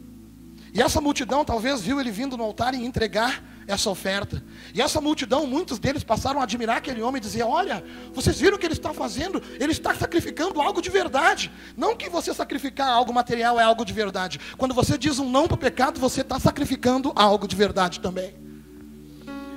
E 0.79 0.83
essa 0.83 1.01
multidão 1.01 1.45
talvez 1.45 1.81
viu 1.81 2.01
ele 2.01 2.09
vindo 2.09 2.37
no 2.37 2.45
altar 2.45 2.73
e 2.73 2.87
entregar 2.87 3.43
essa 3.67 3.91
oferta. 3.91 4.41
E 4.73 4.81
essa 4.81 5.01
multidão, 5.01 5.45
muitos 5.45 5.77
deles 5.77 6.05
passaram 6.05 6.39
a 6.39 6.45
admirar 6.45 6.77
aquele 6.77 7.03
homem 7.03 7.19
e 7.19 7.21
dizer: 7.21 7.43
Olha, 7.43 7.83
vocês 8.15 8.39
viram 8.39 8.57
o 8.57 8.61
que 8.61 8.65
ele 8.65 8.75
está 8.75 8.95
fazendo? 8.95 9.43
Ele 9.59 9.73
está 9.73 9.93
sacrificando 9.93 10.61
algo 10.61 10.81
de 10.81 10.89
verdade. 10.89 11.51
Não 11.77 11.97
que 11.97 12.09
você 12.09 12.33
sacrificar 12.33 12.91
algo 12.91 13.13
material 13.13 13.59
é 13.59 13.65
algo 13.65 13.85
de 13.85 13.93
verdade. 13.93 14.39
Quando 14.57 14.73
você 14.73 14.97
diz 14.97 15.19
um 15.19 15.29
não 15.29 15.49
para 15.49 15.57
o 15.57 15.59
pecado, 15.59 15.99
você 15.99 16.21
está 16.21 16.39
sacrificando 16.39 17.13
algo 17.17 17.49
de 17.49 17.57
verdade 17.57 17.99
também. 17.99 18.37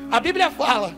A 0.09 0.19
Bíblia 0.19 0.49
fala 0.49 0.91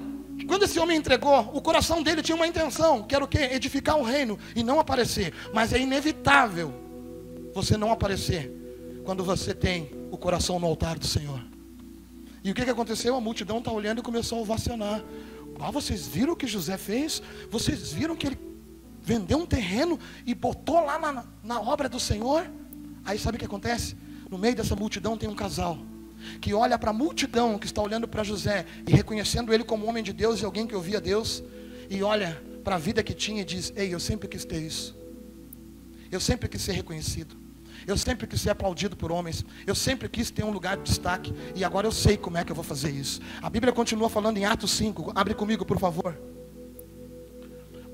quando 0.48 0.64
esse 0.64 0.80
homem 0.80 0.98
entregou, 0.98 1.52
o 1.54 1.62
coração 1.62 2.02
dele 2.02 2.22
tinha 2.22 2.38
uma 2.38 2.48
intenção, 2.48 3.04
que 3.04 3.14
era 3.14 3.26
o 3.26 3.28
quê? 3.28 3.50
Edificar 3.52 3.98
o 3.98 4.04
reino 4.04 4.40
e 4.56 4.64
não 4.64 4.80
aparecer. 4.80 5.34
Mas 5.54 5.74
é 5.74 5.80
inevitável 5.80 6.74
você 7.54 7.76
não 7.76 7.92
aparecer 7.92 8.50
quando 9.04 9.22
você 9.22 9.54
tem 9.54 10.03
o 10.14 10.18
coração 10.18 10.60
no 10.60 10.68
altar 10.68 11.00
do 11.00 11.08
Senhor. 11.08 11.44
E 12.44 12.52
o 12.52 12.54
que, 12.54 12.64
que 12.64 12.70
aconteceu? 12.70 13.16
A 13.16 13.20
multidão 13.20 13.58
está 13.58 13.72
olhando 13.72 13.98
e 13.98 14.04
começou 14.04 14.38
a 14.38 14.42
ovacionar. 14.42 15.04
Ah, 15.60 15.72
vocês 15.72 16.06
viram 16.06 16.34
o 16.34 16.36
que 16.36 16.46
José 16.46 16.78
fez? 16.78 17.20
Vocês 17.50 17.92
viram 17.92 18.16
que 18.16 18.28
ele 18.28 18.38
vendeu 19.02 19.40
um 19.40 19.46
terreno 19.48 20.00
e 20.24 20.36
botou 20.36 20.86
lá 20.86 21.00
na, 21.00 21.26
na 21.44 21.60
obra 21.60 21.90
do 21.90 22.00
Senhor? 22.00 22.48
Aí 23.04 23.18
sabe 23.18 23.38
o 23.38 23.40
que 23.40 23.46
acontece? 23.46 23.98
No 24.30 24.38
meio 24.38 24.56
dessa 24.56 24.76
multidão 24.76 25.18
tem 25.18 25.28
um 25.28 25.34
casal 25.34 25.80
que 26.40 26.54
olha 26.54 26.78
para 26.78 26.92
a 26.92 26.94
multidão 26.94 27.58
que 27.58 27.66
está 27.66 27.82
olhando 27.82 28.08
para 28.08 28.24
José 28.24 28.68
e 28.88 28.92
reconhecendo 28.92 29.52
ele 29.52 29.64
como 29.64 29.88
homem 29.88 30.04
de 30.04 30.14
Deus 30.14 30.40
e 30.42 30.46
alguém 30.46 30.68
que 30.68 30.76
ouvia 30.76 31.02
Deus, 31.02 31.44
e 31.90 32.04
olha 32.04 32.40
para 32.64 32.76
a 32.76 32.80
vida 32.80 33.02
que 33.02 33.16
tinha 33.16 33.42
e 33.42 33.46
diz: 33.46 33.74
Ei, 33.76 33.92
eu 33.92 34.00
sempre 34.00 34.28
quis 34.28 34.46
ter 34.46 34.62
isso. 34.62 34.96
Eu 36.12 36.20
sempre 36.20 36.48
quis 36.48 36.62
ser 36.62 36.74
reconhecido. 36.74 37.43
Eu 37.86 37.98
sempre 37.98 38.28
quis 38.28 38.42
ser 38.42 38.50
aplaudido 38.50 38.96
por 38.96 39.12
homens. 39.12 39.46
Eu 39.66 39.76
sempre 39.76 40.08
quis 40.10 40.30
ter 40.32 40.44
um 40.44 40.52
lugar 40.52 40.78
de 40.78 40.84
destaque. 40.84 41.34
E 41.56 41.64
agora 41.64 41.88
eu 41.88 41.92
sei 41.92 42.18
como 42.18 42.38
é 42.38 42.44
que 42.44 42.52
eu 42.52 42.56
vou 42.56 42.64
fazer 42.64 42.92
isso. 42.92 43.22
A 43.42 43.50
Bíblia 43.50 43.74
continua 43.74 44.10
falando 44.10 44.38
em 44.38 44.46
Atos 44.46 44.72
5. 44.72 45.12
Abre 45.16 45.34
comigo, 45.34 45.66
por 45.66 45.80
favor. 45.80 46.18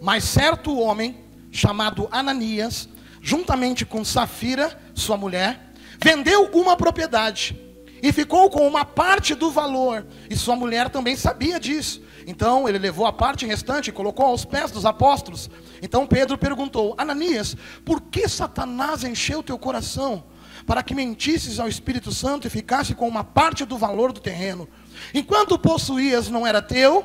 Mas 0.01 0.23
certo 0.23 0.77
homem, 0.77 1.17
chamado 1.51 2.07
Ananias, 2.11 2.87
juntamente 3.21 3.85
com 3.85 4.03
Safira, 4.05 4.79
sua 4.93 5.17
mulher, 5.17 5.73
vendeu 6.01 6.49
uma 6.53 6.77
propriedade 6.77 7.59
e 8.01 8.11
ficou 8.11 8.49
com 8.49 8.65
uma 8.65 8.85
parte 8.85 9.35
do 9.35 9.51
valor, 9.51 10.05
e 10.29 10.35
sua 10.35 10.55
mulher 10.55 10.89
também 10.89 11.15
sabia 11.15 11.59
disso. 11.59 12.01
Então 12.29 12.69
ele 12.69 12.77
levou 12.77 13.07
a 13.07 13.11
parte 13.11 13.47
restante 13.47 13.89
e 13.89 13.91
colocou 13.91 14.23
aos 14.23 14.45
pés 14.45 14.69
dos 14.69 14.85
apóstolos. 14.85 15.49
Então 15.81 16.05
Pedro 16.05 16.37
perguntou: 16.37 16.93
Ananias, 16.95 17.57
por 17.83 17.99
que 18.01 18.29
Satanás 18.29 19.03
encheu 19.03 19.41
teu 19.41 19.57
coração 19.57 20.23
para 20.67 20.83
que 20.83 20.93
mentisses 20.93 21.59
ao 21.59 21.67
Espírito 21.67 22.11
Santo 22.11 22.45
e 22.45 22.49
ficasse 22.49 22.93
com 22.93 23.07
uma 23.07 23.23
parte 23.23 23.65
do 23.65 23.79
valor 23.79 24.11
do 24.11 24.19
terreno? 24.19 24.69
Enquanto 25.11 25.57
possuías 25.57 26.29
não 26.29 26.45
era 26.45 26.61
teu, 26.61 27.03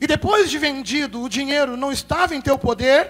e 0.00 0.08
depois 0.08 0.50
de 0.50 0.58
vendido 0.58 1.22
o 1.22 1.28
dinheiro 1.28 1.76
não 1.76 1.92
estava 1.92 2.34
em 2.34 2.40
teu 2.40 2.58
poder, 2.58 3.08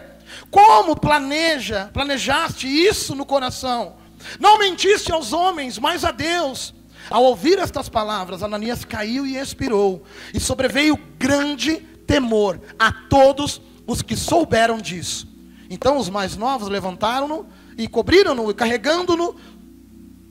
como 0.50 0.94
planeja, 0.94 1.88
planejaste 1.94 2.68
isso 2.68 3.14
no 3.14 3.25
coração? 3.25 3.97
Não 4.38 4.59
mentiste 4.59 5.11
aos 5.11 5.33
homens, 5.33 5.78
mas 5.78 6.04
a 6.04 6.11
Deus. 6.11 6.75
Ao 7.11 7.25
ouvir 7.25 7.58
estas 7.58 7.88
palavras, 7.88 8.42
Ananias 8.42 8.84
caiu 8.84 9.26
e 9.26 9.37
expirou, 9.37 10.02
e 10.32 10.40
sobreveio 10.40 10.99
grande 11.18 11.76
temor 12.06 12.61
a 12.78 12.92
todos 12.92 13.61
os 13.87 14.02
que 14.02 14.16
souberam 14.16 14.78
disso. 14.78 15.28
Então 15.68 15.99
os 15.99 16.08
mais 16.08 16.37
novos 16.37 16.68
levantaram-no 16.68 17.46
e 17.76 17.88
cobriram-no, 17.88 18.50
e 18.50 18.54
carregando-no 18.54 19.34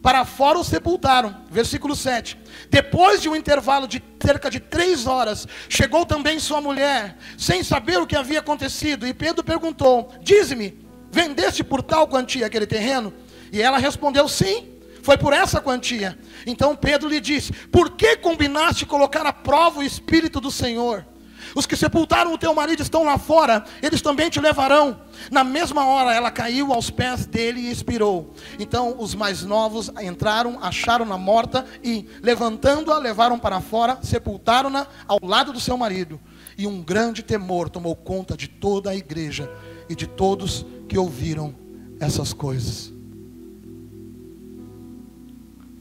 para 0.02 0.26
fora 0.26 0.60
o 0.60 0.64
sepultaram. 0.64 1.36
Versículo 1.50 1.96
7. 1.96 2.38
Depois 2.70 3.22
de 3.22 3.30
um 3.30 3.36
intervalo 3.36 3.88
de 3.88 4.04
cerca 4.22 4.50
de 4.50 4.60
três 4.60 5.08
horas, 5.08 5.48
chegou 5.70 6.06
também 6.06 6.40
sua 6.40 6.60
mulher, 6.60 7.18
sem 7.38 7.64
saber 7.64 7.98
o 8.00 8.06
que 8.06 8.16
havia 8.16 8.40
acontecido, 8.40 9.08
e 9.08 9.14
Pedro 9.14 9.44
perguntou: 9.44 10.12
Dize-me, 10.22 10.78
vendeste 11.10 11.64
por 11.64 11.82
tal 11.82 12.08
quantia 12.08 12.46
aquele 12.46 12.68
terreno? 12.68 13.14
E 13.52 13.62
ela 13.62 13.78
respondeu: 13.78 14.28
Sim, 14.28 14.73
foi 15.04 15.18
por 15.18 15.34
essa 15.34 15.62
quantia. 15.62 16.18
Então 16.48 16.76
Pedro 16.76 17.08
lhe 17.08 17.20
disse: 17.20 17.54
Por 17.68 17.92
que 17.92 18.18
combinaste 18.18 18.86
colocar 18.86 19.26
à 19.26 19.34
prova 19.34 19.82
o 19.82 19.84
Espírito 19.84 20.40
do 20.42 20.50
Senhor? 20.50 21.06
Os 21.54 21.66
que 21.66 21.76
sepultaram 21.76 22.34
o 22.34 22.38
teu 22.38 22.54
marido 22.56 22.82
estão 22.82 23.04
lá 23.04 23.18
fora, 23.18 23.64
eles 23.82 24.02
também 24.02 24.30
te 24.30 24.40
levarão. 24.40 25.02
Na 25.30 25.44
mesma 25.44 25.86
hora 25.86 26.14
ela 26.14 26.32
caiu 26.32 26.74
aos 26.74 26.90
pés 26.90 27.26
dele 27.26 27.60
e 27.60 27.72
expirou. 27.72 28.34
Então 28.58 28.96
os 28.98 29.14
mais 29.14 29.44
novos 29.44 29.92
entraram, 30.02 30.58
acharam-na 30.62 31.18
morta 31.18 31.66
e, 31.84 32.08
levantando-a, 32.22 32.98
levaram 32.98 33.38
para 33.38 33.62
fora, 33.62 34.00
sepultaram-na 34.02 34.88
ao 35.08 35.20
lado 35.22 35.52
do 35.54 35.60
seu 35.60 35.78
marido. 35.78 36.20
E 36.58 36.66
um 36.66 36.82
grande 36.82 37.22
temor 37.22 37.70
tomou 37.70 37.96
conta 37.96 38.38
de 38.38 38.48
toda 38.48 38.92
a 38.92 38.96
igreja 38.96 39.52
e 39.90 39.96
de 39.96 40.08
todos 40.08 40.66
que 40.88 40.98
ouviram 40.98 41.54
essas 42.00 42.32
coisas. 42.32 42.93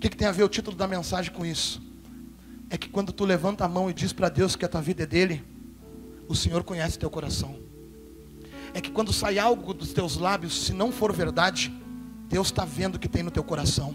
O 0.02 0.04
que, 0.04 0.10
que 0.10 0.16
tem 0.16 0.26
a 0.26 0.32
ver 0.32 0.42
o 0.42 0.48
título 0.48 0.76
da 0.76 0.88
mensagem 0.88 1.32
com 1.32 1.46
isso? 1.46 1.80
É 2.68 2.76
que 2.76 2.88
quando 2.88 3.12
tu 3.12 3.24
levanta 3.24 3.64
a 3.64 3.68
mão 3.68 3.88
e 3.88 3.94
diz 3.94 4.12
para 4.12 4.28
Deus 4.28 4.56
que 4.56 4.64
a 4.64 4.68
tua 4.68 4.82
vida 4.82 5.04
é 5.04 5.06
dele, 5.06 5.44
o 6.26 6.34
Senhor 6.34 6.64
conhece 6.64 6.98
teu 6.98 7.08
coração. 7.08 7.54
É 8.74 8.80
que 8.80 8.90
quando 8.90 9.12
sai 9.12 9.38
algo 9.38 9.72
dos 9.72 9.92
teus 9.92 10.16
lábios, 10.16 10.64
se 10.64 10.72
não 10.72 10.90
for 10.90 11.12
verdade, 11.12 11.72
Deus 12.28 12.48
está 12.48 12.64
vendo 12.64 12.96
o 12.96 12.98
que 12.98 13.08
tem 13.08 13.22
no 13.22 13.30
teu 13.30 13.44
coração. 13.44 13.94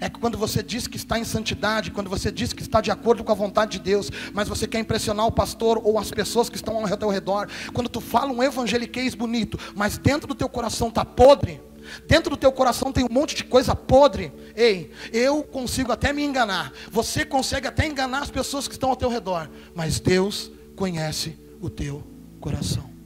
É 0.00 0.08
que 0.08 0.18
quando 0.18 0.38
você 0.38 0.62
diz 0.62 0.86
que 0.86 0.96
está 0.96 1.18
em 1.18 1.24
santidade, 1.24 1.90
quando 1.90 2.08
você 2.08 2.32
diz 2.32 2.54
que 2.54 2.62
está 2.62 2.80
de 2.80 2.90
acordo 2.90 3.22
com 3.22 3.30
a 3.30 3.34
vontade 3.34 3.72
de 3.72 3.80
Deus, 3.80 4.10
mas 4.32 4.48
você 4.48 4.66
quer 4.66 4.78
impressionar 4.78 5.26
o 5.26 5.30
pastor 5.30 5.78
ou 5.84 5.98
as 5.98 6.10
pessoas 6.10 6.48
que 6.48 6.56
estão 6.56 6.78
ao 6.78 6.96
teu 6.96 7.10
redor, 7.10 7.50
quando 7.74 7.90
tu 7.90 8.00
fala 8.00 8.32
um 8.32 8.42
evangeliquez 8.42 9.14
bonito, 9.14 9.58
mas 9.76 9.98
dentro 9.98 10.26
do 10.26 10.34
teu 10.34 10.48
coração 10.48 10.88
está 10.88 11.04
podre, 11.04 11.60
dentro 12.06 12.30
do 12.30 12.36
teu 12.36 12.52
coração 12.52 12.92
tem 12.92 13.04
um 13.04 13.12
monte 13.12 13.34
de 13.34 13.44
coisa 13.44 13.74
podre, 13.74 14.32
ei, 14.54 14.90
eu 15.12 15.42
consigo 15.42 15.92
até 15.92 16.12
me 16.12 16.24
enganar, 16.24 16.72
você 16.90 17.24
consegue 17.24 17.66
até 17.66 17.86
enganar 17.86 18.22
as 18.22 18.30
pessoas 18.30 18.66
que 18.66 18.74
estão 18.74 18.90
ao 18.90 18.96
teu 18.96 19.08
redor, 19.08 19.48
mas 19.74 20.00
Deus 20.00 20.50
conhece 20.76 21.38
o 21.60 21.68
teu 21.68 22.04
coração. 22.40 22.98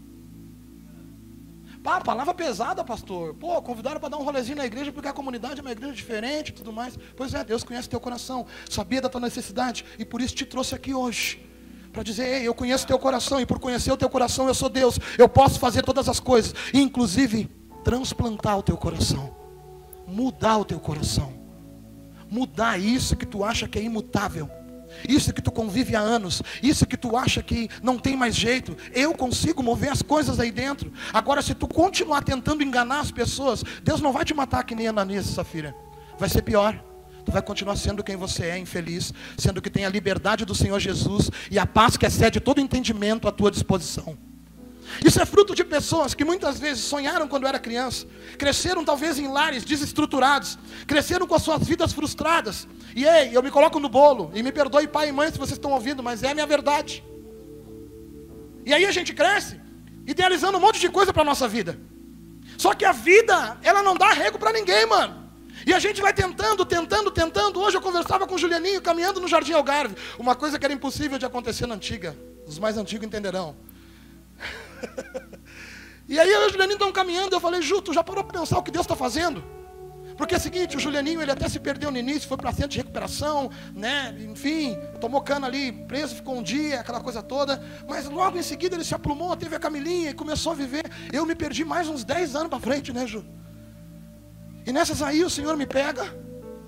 Pá, 1.83 2.01
palavra 2.01 2.33
pesada, 2.33 2.85
pastor. 2.85 3.35
Pô, 3.35 3.61
convidaram 3.61 3.99
para 3.99 4.11
dar 4.11 4.17
um 4.17 4.23
rolezinho 4.23 4.57
na 4.57 4.65
igreja 4.65 4.93
porque 4.93 5.09
a 5.09 5.13
comunidade 5.13 5.59
é 5.59 5.63
uma 5.63 5.73
igreja 5.73 5.93
diferente 5.93 6.51
e 6.51 6.53
tudo 6.53 6.73
mais. 6.73 6.97
Pois 7.17 7.35
é, 7.35 7.43
Deus 7.43 7.65
conhece 7.65 7.89
teu 7.89 7.99
coração, 7.99 8.47
sabia 8.71 9.01
da 9.01 9.09
tua 9.09 9.21
necessidade 9.21 9.85
e 9.99 10.05
por 10.05 10.21
isso 10.21 10.33
te 10.33 10.47
trouxe 10.47 10.77
aqui 10.77 10.95
hoje. 10.95 11.45
Para 11.93 12.05
dizer, 12.05 12.25
ei, 12.25 12.47
eu 12.47 12.55
conheço 12.55 12.87
teu 12.87 12.99
coração 12.99 13.41
e 13.41 13.45
por 13.45 13.59
conhecer 13.59 13.91
o 13.91 13.97
teu 13.97 14.09
coração 14.09 14.47
eu 14.47 14.55
sou 14.55 14.69
Deus. 14.69 14.97
Eu 15.19 15.29
posso 15.29 15.59
fazer 15.59 15.83
todas 15.83 16.09
as 16.09 16.21
coisas, 16.21 16.55
inclusive 16.73 17.51
transplantar 17.85 18.59
o 18.59 18.63
teu 18.63 18.77
coração, 18.77 19.35
mudar 20.07 20.59
o 20.59 20.65
teu 20.65 20.81
coração, 20.81 21.33
mudar 22.31 22.79
isso 22.79 23.17
que 23.17 23.27
tu 23.27 23.45
acha 23.45 23.69
que 23.69 23.79
é 23.79 23.83
imutável 23.83 24.49
isso 25.09 25.33
que 25.33 25.43
tu 25.43 25.51
convive 25.51 25.97
há 25.97 26.01
anos, 26.01 26.43
isso 26.63 26.87
que 26.87 26.97
tu 26.97 27.17
acha 27.17 27.43
que 27.43 27.69
não 27.83 27.99
tem 27.99 28.17
mais 28.17 28.35
jeito, 28.35 28.77
eu 28.93 29.15
consigo 29.15 29.63
mover 29.63 29.91
as 29.91 30.03
coisas 30.03 30.39
aí 30.39 30.51
dentro. 30.51 30.93
Agora, 31.13 31.43
se 31.43 31.55
tu 31.55 31.67
continuar 31.67 32.23
tentando 32.23 32.63
enganar 32.63 33.01
as 33.01 33.11
pessoas, 33.11 33.63
Deus 33.83 34.01
não 34.01 34.13
vai 34.13 34.25
te 34.25 34.35
matar 34.35 34.65
que 34.65 34.75
nem 34.75 34.89
Ananias 34.89 35.27
e 35.27 35.33
Safira, 35.33 35.75
vai 36.19 36.29
ser 36.29 36.43
pior. 36.43 36.83
Tu 37.25 37.31
vai 37.31 37.41
continuar 37.41 37.77
sendo 37.77 38.03
quem 38.03 38.17
você 38.17 38.47
é, 38.47 38.59
infeliz, 38.59 39.13
sendo 39.39 39.63
que 39.63 39.71
tem 39.71 39.85
a 39.85 39.89
liberdade 39.89 40.45
do 40.45 40.57
Senhor 40.57 40.81
Jesus 40.81 41.31
e 41.51 41.59
a 41.59 41.65
paz 41.65 41.97
que 41.97 42.05
excede 42.05 42.41
todo 42.41 42.61
entendimento 42.61 43.29
à 43.29 43.33
tua 43.33 43.51
disposição. 43.51 44.19
Isso 45.05 45.21
é 45.21 45.25
fruto 45.25 45.55
de 45.55 45.65
pessoas 45.65 46.15
que 46.15 46.25
muitas 46.25 46.59
vezes 46.59 46.85
sonharam 46.85 47.27
quando 47.27 47.47
era 47.47 47.59
criança, 47.59 48.07
cresceram 48.37 48.85
talvez 48.85 49.19
em 49.19 49.29
lares 49.29 49.65
desestruturados, 49.65 50.59
cresceram 50.87 51.27
com 51.27 51.35
as 51.35 51.43
suas 51.43 51.67
vidas 51.67 51.93
frustradas. 51.93 52.69
E 52.95 53.05
ei, 53.05 53.31
eu 53.37 53.43
me 53.43 53.51
coloco 53.51 53.81
no 53.81 53.89
bolo, 53.89 54.31
e 54.35 54.43
me 54.43 54.53
perdoe 54.53 54.87
pai 54.87 55.09
e 55.09 55.13
mãe 55.13 55.31
se 55.31 55.39
vocês 55.39 55.53
estão 55.53 55.73
ouvindo, 55.73 56.03
mas 56.03 56.23
é 56.23 56.31
a 56.31 56.35
minha 56.35 56.47
verdade. 56.47 57.03
E 58.65 58.73
aí 58.73 58.85
a 58.85 58.93
gente 58.93 59.13
cresce, 59.13 59.61
idealizando 60.07 60.59
um 60.59 60.61
monte 60.61 60.79
de 60.79 60.89
coisa 60.89 61.13
para 61.13 61.25
nossa 61.25 61.49
vida. 61.49 61.79
Só 62.59 62.75
que 62.75 62.85
a 62.85 62.93
vida, 62.93 63.59
ela 63.63 63.83
não 63.83 63.97
dá 63.97 64.09
arrego 64.09 64.39
para 64.39 64.53
ninguém, 64.53 64.87
mano. 64.87 65.23
E 65.67 65.73
a 65.73 65.79
gente 65.79 66.01
vai 66.01 66.13
tentando, 66.13 66.65
tentando, 66.65 67.11
tentando. 67.11 67.61
Hoje 67.61 67.77
eu 67.77 67.81
conversava 67.81 68.27
com 68.27 68.35
o 68.35 68.39
Julianinho 68.39 68.81
caminhando 68.81 69.21
no 69.21 69.29
Jardim 69.29 69.53
Algarve. 69.53 69.97
Uma 70.19 70.35
coisa 70.35 70.59
que 70.59 70.65
era 70.65 70.75
impossível 70.75 71.19
de 71.19 71.27
acontecer 71.27 71.67
na 71.67 71.75
antiga. 71.75 72.17
Os 72.47 72.59
mais 72.59 72.77
antigos 72.77 73.07
entenderão. 73.07 73.57
E 76.09 76.19
aí 76.19 76.31
eu 76.31 76.43
e 76.43 76.47
o 76.47 76.51
Julianinho 76.51 76.77
estão 76.77 76.93
caminhando, 76.93 77.35
eu 77.35 77.41
falei, 77.41 77.63
Ju, 77.63 77.81
tu 77.83 77.93
já 77.93 78.03
parou 78.03 78.25
para 78.25 78.41
pensar 78.41 78.59
o 78.59 78.63
que 78.63 78.71
Deus 78.71 78.85
está 78.85 78.97
fazendo? 78.97 79.43
Porque 80.17 80.35
é 80.35 80.39
o 80.39 80.41
seguinte, 80.41 80.77
o 80.77 80.81
Julianinho, 80.81 81.21
ele 81.21 81.31
até 81.31 81.49
se 81.49 81.59
perdeu 81.59 81.91
no 81.91 81.99
início, 81.99 82.29
foi 82.29 82.37
para 82.37 82.53
centro 82.53 82.69
de 82.69 82.79
recuperação, 82.79 83.51
né? 83.75 84.15
Enfim, 84.21 84.79
tomou 85.01 85.21
cana 85.23 85.47
ali, 85.47 85.73
preso, 85.73 86.15
ficou 86.15 86.37
um 86.37 86.43
dia, 86.43 86.81
aquela 86.81 87.01
coisa 87.01 87.23
toda. 87.23 87.63
Mas 87.89 88.09
logo 88.09 88.39
em 88.39 88.43
seguida 88.43 88.77
ele 88.77 88.85
se 88.85 88.95
aplumou, 88.95 89.35
teve 89.37 89.57
a 89.57 89.59
Camilinha 89.59 90.11
e 90.11 90.15
começou 90.15 90.53
a 90.53 90.55
viver. 90.55 90.85
Eu 91.13 91.25
me 91.25 91.35
perdi 91.35 91.65
mais 91.65 91.89
uns 91.89 92.05
10 92.05 92.37
anos 92.37 92.49
para 92.49 92.61
frente, 92.61 92.93
né, 92.93 93.07
Ju? 93.07 93.25
E 94.67 94.73
nessas 94.73 95.03
aí 95.03 95.25
o 95.25 95.31
Senhor 95.31 95.57
me 95.57 95.67
pega, 95.67 96.05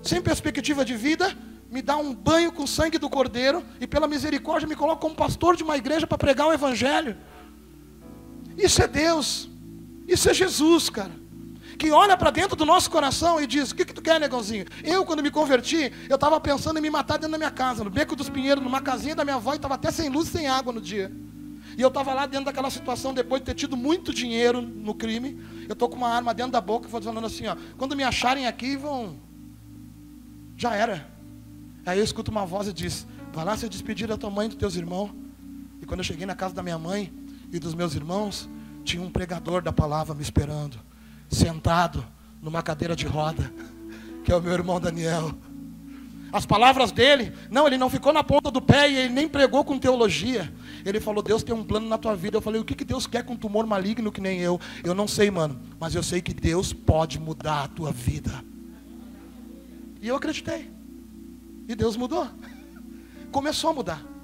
sem 0.01 0.21
perspectiva 0.21 0.83
de 0.83 0.95
vida, 0.95 1.35
me 1.69 1.81
dá 1.81 1.95
um 1.97 2.13
banho 2.13 2.51
com 2.51 2.63
o 2.63 2.67
sangue 2.67 2.97
do 2.97 3.09
Cordeiro 3.09 3.63
e 3.79 3.87
pela 3.87 4.07
misericórdia 4.07 4.67
me 4.67 4.75
coloca 4.75 5.01
como 5.01 5.15
pastor 5.15 5.55
de 5.55 5.63
uma 5.63 5.77
igreja 5.77 6.05
para 6.05 6.17
pregar 6.17 6.47
o 6.47 6.53
Evangelho. 6.53 7.17
Isso 8.57 8.81
é 8.81 8.87
Deus. 8.87 9.49
Isso 10.07 10.29
é 10.29 10.33
Jesus, 10.33 10.89
cara. 10.89 11.11
Que 11.77 11.91
olha 11.91 12.15
para 12.15 12.31
dentro 12.31 12.55
do 12.55 12.65
nosso 12.65 12.89
coração 12.89 13.41
e 13.41 13.47
diz: 13.47 13.71
O 13.71 13.75
que, 13.75 13.85
que 13.85 13.93
tu 13.93 14.01
quer, 14.01 14.19
negãozinho? 14.19 14.65
Eu, 14.83 15.05
quando 15.05 15.21
me 15.21 15.29
converti, 15.29 15.91
eu 16.09 16.15
estava 16.15 16.39
pensando 16.39 16.79
em 16.79 16.81
me 16.81 16.89
matar 16.89 17.15
dentro 17.15 17.31
da 17.31 17.37
minha 17.37 17.51
casa, 17.51 17.83
no 17.83 17.89
beco 17.89 18.15
dos 18.15 18.29
pinheiros, 18.29 18.63
numa 18.63 18.81
casinha 18.81 19.15
da 19.15 19.23
minha 19.23 19.35
avó, 19.35 19.53
e 19.53 19.57
estava 19.57 19.75
até 19.75 19.91
sem 19.91 20.09
luz 20.09 20.29
e 20.29 20.31
sem 20.31 20.47
água 20.47 20.71
no 20.71 20.79
dia. 20.79 21.11
E 21.77 21.81
eu 21.81 21.89
estava 21.89 22.13
lá 22.13 22.25
dentro 22.25 22.45
daquela 22.45 22.69
situação, 22.69 23.13
depois 23.13 23.41
de 23.41 23.47
ter 23.47 23.53
tido 23.53 23.75
muito 23.75 24.13
dinheiro 24.13 24.61
no 24.61 24.93
crime. 24.93 25.37
Eu 25.67 25.73
estou 25.73 25.89
com 25.89 25.97
uma 25.97 26.07
arma 26.07 26.33
dentro 26.33 26.53
da 26.53 26.61
boca 26.61 26.87
e 26.87 26.91
vou 26.91 27.01
falando 27.01 27.25
assim: 27.25 27.47
ó, 27.47 27.57
quando 27.77 27.95
me 27.95 28.03
acharem 28.03 28.47
aqui, 28.47 28.77
vão. 28.77 29.19
Já 30.55 30.73
era. 30.73 31.09
Aí 31.85 31.99
eu 31.99 32.03
escuto 32.03 32.31
uma 32.31 32.45
voz 32.45 32.67
e 32.69 32.73
diz: 32.73 33.05
Vai 33.33 33.43
lá 33.43 33.57
se 33.57 33.67
despedir 33.67 34.07
da 34.07 34.17
tua 34.17 34.29
mãe 34.29 34.45
e 34.45 34.49
dos 34.49 34.57
teus 34.57 34.75
irmãos. 34.75 35.11
E 35.81 35.85
quando 35.85 35.99
eu 35.99 36.05
cheguei 36.05 36.25
na 36.25 36.35
casa 36.35 36.53
da 36.53 36.63
minha 36.63 36.79
mãe, 36.79 37.11
e 37.55 37.59
dos 37.59 37.73
meus 37.73 37.95
irmãos, 37.95 38.49
tinha 38.83 39.01
um 39.01 39.09
pregador 39.09 39.61
da 39.61 39.71
palavra 39.71 40.13
me 40.13 40.21
esperando, 40.21 40.77
sentado 41.29 42.05
numa 42.41 42.61
cadeira 42.61 42.97
de 42.97 43.07
roda, 43.07 43.49
que 44.25 44.31
é 44.31 44.35
o 44.35 44.41
meu 44.41 44.51
irmão 44.51 44.77
Daniel. 44.77 45.31
As 46.33 46.45
palavras 46.45 46.91
dele, 46.91 47.31
não, 47.49 47.65
ele 47.65 47.77
não 47.77 47.89
ficou 47.89 48.11
na 48.11 48.21
ponta 48.25 48.51
do 48.51 48.61
pé 48.61 48.91
e 48.91 48.97
ele 48.97 49.13
nem 49.13 49.25
pregou 49.25 49.63
com 49.63 49.79
teologia. 49.79 50.53
Ele 50.83 50.99
falou: 50.99 51.23
Deus 51.23 51.43
tem 51.43 51.55
um 51.55 51.63
plano 51.63 51.87
na 51.87 51.97
tua 51.97 52.13
vida. 52.13 52.35
Eu 52.35 52.41
falei: 52.41 52.59
O 52.59 52.65
que, 52.65 52.75
que 52.75 52.83
Deus 52.83 53.07
quer 53.07 53.23
com 53.23 53.33
um 53.33 53.37
tumor 53.37 53.65
maligno 53.65 54.11
que 54.11 54.19
nem 54.19 54.41
eu? 54.41 54.59
Eu 54.83 54.93
não 54.93 55.07
sei, 55.07 55.31
mano, 55.31 55.57
mas 55.79 55.95
eu 55.95 56.03
sei 56.03 56.21
que 56.21 56.33
Deus 56.33 56.73
pode 56.73 57.17
mudar 57.17 57.63
a 57.63 57.67
tua 57.69 57.93
vida. 57.93 58.43
E 60.01 60.09
eu 60.09 60.15
acreditei. 60.17 60.69
E 61.69 61.73
Deus 61.73 61.95
mudou. 61.95 62.27
Começou 63.31 63.69
a 63.69 63.73
mudar. 63.73 64.14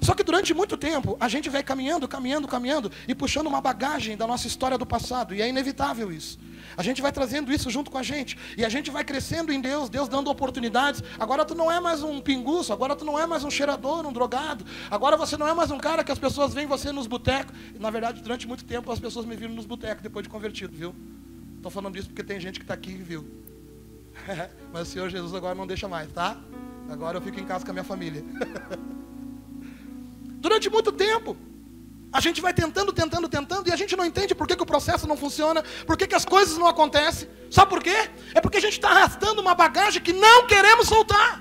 Só 0.00 0.14
que 0.14 0.22
durante 0.22 0.54
muito 0.54 0.76
tempo 0.76 1.16
a 1.20 1.28
gente 1.28 1.48
vai 1.48 1.62
caminhando, 1.62 2.08
caminhando, 2.08 2.48
caminhando 2.48 2.90
e 3.06 3.14
puxando 3.14 3.46
uma 3.46 3.60
bagagem 3.60 4.16
da 4.16 4.26
nossa 4.26 4.46
história 4.46 4.78
do 4.78 4.86
passado, 4.86 5.34
e 5.34 5.42
é 5.42 5.48
inevitável 5.48 6.10
isso. 6.10 6.38
A 6.76 6.82
gente 6.82 7.02
vai 7.02 7.12
trazendo 7.12 7.52
isso 7.52 7.68
junto 7.68 7.90
com 7.90 7.98
a 7.98 8.02
gente, 8.02 8.38
e 8.56 8.64
a 8.64 8.68
gente 8.68 8.90
vai 8.90 9.04
crescendo 9.04 9.52
em 9.52 9.60
Deus, 9.60 9.90
Deus 9.90 10.08
dando 10.08 10.30
oportunidades. 10.30 11.02
Agora 11.18 11.44
tu 11.44 11.54
não 11.54 11.70
é 11.70 11.80
mais 11.80 12.02
um 12.02 12.20
pinguço, 12.20 12.72
agora 12.72 12.96
tu 12.96 13.04
não 13.04 13.18
é 13.18 13.26
mais 13.26 13.44
um 13.44 13.50
cheirador, 13.50 14.06
um 14.06 14.12
drogado. 14.12 14.64
Agora 14.90 15.16
você 15.16 15.36
não 15.36 15.46
é 15.46 15.52
mais 15.52 15.70
um 15.70 15.78
cara 15.78 16.02
que 16.02 16.12
as 16.12 16.18
pessoas 16.18 16.54
veem 16.54 16.66
você 16.66 16.92
nos 16.92 17.06
botecos. 17.06 17.54
Na 17.78 17.90
verdade, 17.90 18.22
durante 18.22 18.46
muito 18.46 18.64
tempo 18.64 18.90
as 18.90 18.98
pessoas 18.98 19.26
me 19.26 19.36
viram 19.36 19.54
nos 19.54 19.66
botecos 19.66 20.02
depois 20.02 20.22
de 20.22 20.30
convertido, 20.30 20.74
viu? 20.74 20.94
Estou 21.56 21.70
falando 21.70 21.96
isso 21.96 22.08
porque 22.08 22.24
tem 22.24 22.40
gente 22.40 22.58
que 22.58 22.64
está 22.64 22.74
aqui 22.74 22.92
e 22.92 22.96
viu. 22.96 23.28
Mas 24.72 24.88
o 24.88 24.90
Senhor 24.90 25.10
Jesus 25.10 25.34
agora 25.34 25.54
não 25.54 25.66
deixa 25.66 25.86
mais, 25.88 26.10
tá? 26.10 26.36
Agora 26.88 27.18
eu 27.18 27.22
fico 27.22 27.38
em 27.38 27.44
casa 27.44 27.64
com 27.64 27.70
a 27.70 27.74
minha 27.74 27.84
família. 27.84 28.24
Durante 30.40 30.70
muito 30.70 30.90
tempo. 30.90 31.36
A 32.12 32.20
gente 32.20 32.40
vai 32.40 32.52
tentando, 32.52 32.92
tentando, 32.92 33.28
tentando, 33.28 33.68
e 33.68 33.72
a 33.72 33.76
gente 33.76 33.94
não 33.94 34.04
entende 34.04 34.34
por 34.34 34.46
que, 34.48 34.56
que 34.56 34.62
o 34.62 34.66
processo 34.66 35.06
não 35.06 35.16
funciona, 35.16 35.62
por 35.86 35.96
que, 35.96 36.08
que 36.08 36.14
as 36.14 36.24
coisas 36.24 36.58
não 36.58 36.66
acontecem. 36.66 37.28
Sabe 37.50 37.70
por 37.70 37.80
quê? 37.80 38.10
É 38.34 38.40
porque 38.40 38.58
a 38.58 38.60
gente 38.60 38.72
está 38.72 38.90
arrastando 38.90 39.40
uma 39.40 39.54
bagagem 39.54 40.02
que 40.02 40.12
não 40.12 40.46
queremos 40.46 40.88
soltar. 40.88 41.40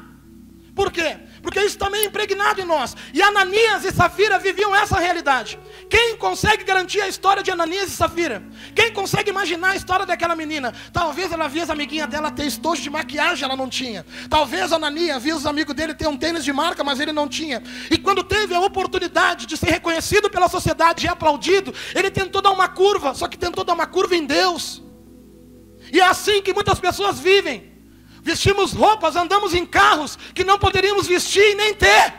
Por 0.76 0.92
quê? 0.92 1.18
Porque 1.42 1.60
isso 1.62 1.78
também 1.78 2.02
é 2.02 2.06
impregnado 2.06 2.62
em 2.62 2.66
nós. 2.66 2.96
E 3.14 3.22
Ananias 3.22 3.86
e 3.86 3.92
Safira 3.92 4.38
viviam 4.40 4.76
essa 4.76 5.00
realidade. 5.00 5.60
Quem 5.90 6.18
consegue 6.18 6.64
garantir 6.64 7.02
a 7.02 7.08
história 7.08 7.42
de 7.42 7.52
Ananias 7.52 7.90
e 7.90 7.96
Safira? 7.96 8.44
Quem 8.76 8.92
consegue 8.92 9.30
imaginar 9.30 9.72
a 9.72 9.76
história 9.76 10.06
daquela 10.06 10.36
menina? 10.36 10.74
Talvez 10.92 11.32
ela 11.32 11.48
via 11.48 11.64
as 11.64 11.70
amiguinhas 11.70 12.10
dela 12.10 12.32
ter 12.32 12.46
estojo 12.46 12.82
de 12.82 12.90
maquiagem, 12.90 13.46
ela 13.46 13.56
não 13.56 13.70
tinha. 13.70 14.06
Talvez 14.30 14.72
Ananias 14.72 15.24
via 15.24 15.36
os 15.36 15.46
amigos 15.46 15.74
dele 15.76 15.94
ter 15.94 16.08
um 16.08 16.18
tênis 16.18 16.44
de 16.44 16.54
marca, 16.54 16.84
mas 16.84 17.00
ele 17.00 17.12
não 17.12 17.28
tinha. 17.28 17.64
E 17.90 17.98
quando 17.98 18.24
teve 18.24 18.54
a 18.54 18.60
oportunidade 18.60 19.46
de 19.46 19.58
ser 19.58 19.70
reconhecido 19.70 20.30
pela 20.30 20.50
sociedade 20.50 21.06
e 21.06 21.10
aplaudido, 21.10 21.74
ele 21.96 22.12
tentou 22.12 22.42
dar 22.42 22.52
uma 22.52 22.68
curva, 22.68 23.14
só 23.14 23.28
que 23.28 23.38
tentou 23.38 23.64
dar 23.64 23.74
uma 23.74 23.86
curva 23.86 24.16
em 24.16 24.26
Deus. 24.26 24.84
E 25.92 26.00
é 26.00 26.04
assim 26.04 26.42
que 26.42 26.54
muitas 26.54 26.80
pessoas 26.80 27.20
vivem 27.20 27.69
vestimos 28.22 28.74
roupas, 28.74 29.16
andamos 29.16 29.54
em 29.54 29.66
carros 29.66 30.18
que 30.34 30.44
não 30.44 30.58
poderíamos 30.58 31.08
vestir 31.08 31.52
e 31.52 31.56
nem 31.56 31.74
ter. 31.74 32.14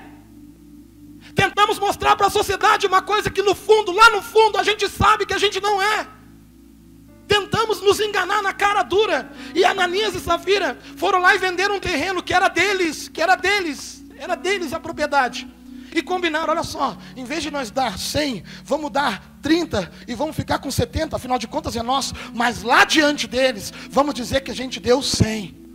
Tentamos 1.34 1.78
mostrar 1.78 2.16
para 2.16 2.26
a 2.26 2.30
sociedade 2.30 2.86
uma 2.86 3.02
coisa 3.02 3.30
que 3.30 3.42
no 3.42 3.54
fundo, 3.54 3.92
lá 3.92 4.10
no 4.10 4.20
fundo, 4.20 4.58
a 4.58 4.62
gente 4.62 4.88
sabe 4.88 5.24
que 5.24 5.34
a 5.34 5.38
gente 5.38 5.60
não 5.60 5.80
é. 5.80 6.06
Tentamos 7.26 7.80
nos 7.80 8.00
enganar 8.00 8.42
na 8.42 8.52
cara 8.52 8.82
dura. 8.82 9.32
E 9.54 9.64
Ananias 9.64 10.14
e 10.14 10.20
Safira 10.20 10.76
foram 10.96 11.20
lá 11.20 11.34
e 11.34 11.38
venderam 11.38 11.76
um 11.76 11.80
terreno 11.80 12.22
que 12.22 12.34
era 12.34 12.48
deles, 12.48 13.08
que 13.08 13.22
era 13.22 13.36
deles, 13.36 14.04
era 14.18 14.34
deles 14.34 14.72
a 14.72 14.80
propriedade. 14.80 15.48
E 15.94 16.02
combinaram, 16.02 16.52
olha 16.52 16.62
só, 16.62 16.96
em 17.16 17.24
vez 17.24 17.42
de 17.42 17.50
nós 17.50 17.70
dar 17.70 17.98
100, 17.98 18.44
vamos 18.64 18.90
dar 18.90 19.38
30 19.42 19.90
e 20.06 20.14
vamos 20.14 20.36
ficar 20.36 20.58
com 20.58 20.70
70, 20.70 21.16
afinal 21.16 21.38
de 21.38 21.48
contas 21.48 21.76
é 21.76 21.82
nosso. 21.82 22.14
Mas 22.34 22.62
lá 22.62 22.84
diante 22.84 23.26
deles, 23.26 23.72
vamos 23.88 24.14
dizer 24.14 24.40
que 24.42 24.50
a 24.50 24.54
gente 24.54 24.78
deu 24.78 25.00
100. 25.00 25.69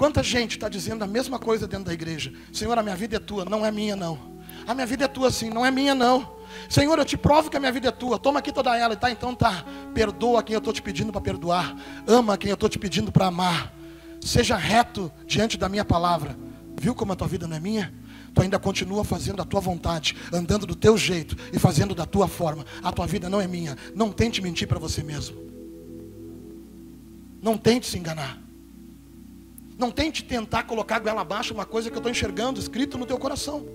E 0.00 0.02
quanta 0.02 0.22
gente 0.22 0.52
está 0.52 0.66
dizendo 0.66 1.04
a 1.04 1.06
mesma 1.06 1.38
coisa 1.38 1.68
dentro 1.68 1.84
da 1.84 1.92
igreja: 1.92 2.32
Senhor, 2.50 2.76
a 2.78 2.82
minha 2.82 2.96
vida 2.96 3.16
é 3.16 3.18
tua, 3.18 3.44
não 3.44 3.66
é 3.66 3.70
minha, 3.70 3.94
não. 3.94 4.18
A 4.66 4.72
minha 4.72 4.86
vida 4.86 5.04
é 5.04 5.08
tua, 5.08 5.30
sim, 5.30 5.50
não 5.50 5.64
é 5.64 5.70
minha, 5.70 5.94
não. 5.94 6.36
Senhor, 6.70 6.98
eu 6.98 7.04
te 7.04 7.18
provo 7.18 7.50
que 7.50 7.56
a 7.58 7.60
minha 7.60 7.70
vida 7.70 7.88
é 7.88 7.90
tua. 7.90 8.18
Toma 8.18 8.38
aqui 8.38 8.50
toda 8.50 8.74
ela, 8.74 8.96
tá? 8.96 9.10
Então 9.10 9.34
tá. 9.34 9.62
Perdoa 9.92 10.42
quem 10.42 10.54
eu 10.54 10.58
estou 10.58 10.72
te 10.72 10.80
pedindo 10.80 11.12
para 11.12 11.20
perdoar. 11.20 11.76
Ama 12.06 12.38
quem 12.38 12.48
eu 12.48 12.54
estou 12.54 12.66
te 12.66 12.78
pedindo 12.78 13.12
para 13.12 13.26
amar. 13.26 13.74
Seja 14.22 14.56
reto 14.56 15.12
diante 15.26 15.58
da 15.58 15.68
minha 15.68 15.84
palavra. 15.84 16.34
Viu 16.80 16.94
como 16.94 17.12
a 17.12 17.16
tua 17.16 17.28
vida 17.28 17.46
não 17.46 17.58
é 17.58 17.60
minha? 17.60 17.92
Tu 18.32 18.40
ainda 18.40 18.58
continua 18.58 19.04
fazendo 19.04 19.42
a 19.42 19.44
tua 19.44 19.60
vontade, 19.60 20.16
andando 20.32 20.64
do 20.64 20.74
teu 20.74 20.96
jeito 20.96 21.36
e 21.52 21.58
fazendo 21.58 21.94
da 21.94 22.06
tua 22.06 22.26
forma. 22.26 22.64
A 22.82 22.90
tua 22.90 23.06
vida 23.06 23.28
não 23.28 23.38
é 23.38 23.46
minha. 23.46 23.76
Não 23.94 24.10
tente 24.10 24.40
mentir 24.40 24.66
para 24.66 24.78
você 24.78 25.02
mesmo. 25.02 25.36
Não 27.42 27.58
tente 27.58 27.86
se 27.86 27.98
enganar. 27.98 28.49
Não 29.80 29.90
tente 29.90 30.22
tentar 30.22 30.64
colocar 30.64 30.98
goela 30.98 31.22
abaixo 31.22 31.54
uma 31.54 31.64
coisa 31.64 31.88
que 31.88 31.96
eu 31.96 32.00
estou 32.00 32.12
enxergando 32.12 32.60
escrito 32.60 32.98
no 32.98 33.06
teu 33.06 33.16
coração. 33.16 33.66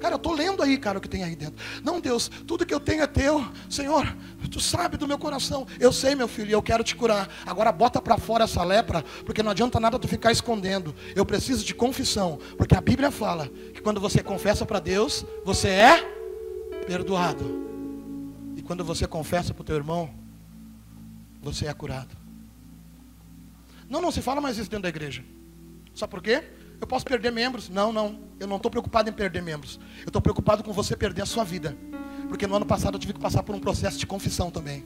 Cara, 0.00 0.14
eu 0.14 0.16
estou 0.16 0.32
lendo 0.32 0.60
aí, 0.64 0.76
cara, 0.76 0.98
o 0.98 1.00
que 1.00 1.08
tem 1.08 1.22
aí 1.22 1.36
dentro. 1.36 1.54
Não, 1.84 2.00
Deus, 2.00 2.28
tudo 2.44 2.66
que 2.66 2.74
eu 2.74 2.80
tenho 2.80 3.04
é 3.04 3.06
teu. 3.06 3.46
Senhor, 3.70 4.04
tu 4.50 4.58
sabe 4.58 4.96
do 4.96 5.06
meu 5.06 5.16
coração. 5.16 5.64
Eu 5.78 5.92
sei, 5.92 6.16
meu 6.16 6.26
filho, 6.26 6.50
eu 6.50 6.60
quero 6.60 6.82
te 6.82 6.96
curar. 6.96 7.30
Agora 7.46 7.70
bota 7.70 8.02
para 8.02 8.18
fora 8.18 8.42
essa 8.42 8.64
lepra, 8.64 9.04
porque 9.24 9.44
não 9.44 9.52
adianta 9.52 9.78
nada 9.78 9.96
tu 9.96 10.08
ficar 10.08 10.32
escondendo. 10.32 10.92
Eu 11.14 11.24
preciso 11.24 11.64
de 11.64 11.72
confissão, 11.72 12.36
porque 12.58 12.76
a 12.76 12.80
Bíblia 12.80 13.12
fala 13.12 13.48
que 13.72 13.80
quando 13.80 14.00
você 14.00 14.24
confessa 14.24 14.66
para 14.66 14.80
Deus, 14.80 15.24
você 15.44 15.68
é 15.68 16.02
perdoado. 16.84 17.64
E 18.56 18.62
quando 18.62 18.84
você 18.84 19.06
confessa 19.06 19.54
para 19.54 19.62
o 19.62 19.64
teu 19.64 19.76
irmão, 19.76 20.12
você 21.40 21.66
é 21.66 21.72
curado. 21.72 22.16
Não, 23.88 24.02
não 24.02 24.10
se 24.10 24.20
fala 24.20 24.40
mais 24.40 24.58
isso 24.58 24.68
dentro 24.68 24.82
da 24.82 24.88
igreja. 24.88 25.22
Sabe 25.94 26.10
por 26.10 26.22
quê? 26.22 26.42
Eu 26.80 26.86
posso 26.86 27.04
perder 27.04 27.30
membros? 27.30 27.68
Não, 27.68 27.92
não. 27.92 28.20
Eu 28.38 28.46
não 28.46 28.56
estou 28.56 28.70
preocupado 28.70 29.08
em 29.08 29.12
perder 29.12 29.42
membros. 29.42 29.78
Eu 30.00 30.08
estou 30.08 30.20
preocupado 30.20 30.62
com 30.62 30.72
você 30.72 30.96
perder 30.96 31.22
a 31.22 31.26
sua 31.26 31.44
vida. 31.44 31.76
Porque 32.28 32.46
no 32.46 32.56
ano 32.56 32.66
passado 32.66 32.94
eu 32.94 32.98
tive 32.98 33.12
que 33.12 33.20
passar 33.20 33.42
por 33.42 33.54
um 33.54 33.60
processo 33.60 33.98
de 33.98 34.06
confissão 34.06 34.50
também. 34.50 34.84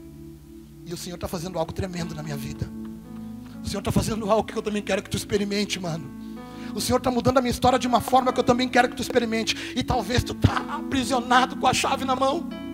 E 0.84 0.92
o 0.92 0.96
Senhor 0.96 1.16
está 1.16 1.26
fazendo 1.26 1.58
algo 1.58 1.72
tremendo 1.72 2.14
na 2.14 2.22
minha 2.22 2.36
vida. 2.36 2.68
O 3.64 3.66
Senhor 3.66 3.80
está 3.80 3.90
fazendo 3.90 4.28
algo 4.30 4.44
que 4.44 4.56
eu 4.56 4.62
também 4.62 4.82
quero 4.82 5.02
que 5.02 5.10
tu 5.10 5.16
experimente, 5.16 5.80
mano. 5.80 6.10
O 6.74 6.80
Senhor 6.80 6.98
está 6.98 7.10
mudando 7.10 7.38
a 7.38 7.40
minha 7.40 7.50
história 7.50 7.78
de 7.78 7.86
uma 7.86 8.00
forma 8.00 8.32
que 8.32 8.38
eu 8.38 8.44
também 8.44 8.68
quero 8.68 8.88
que 8.88 8.96
tu 8.96 9.02
experimente. 9.02 9.74
E 9.74 9.82
talvez 9.82 10.22
tu 10.22 10.32
está 10.32 10.58
aprisionado 10.76 11.56
com 11.56 11.66
a 11.66 11.72
chave 11.72 12.04
na 12.04 12.14
mão 12.14 12.67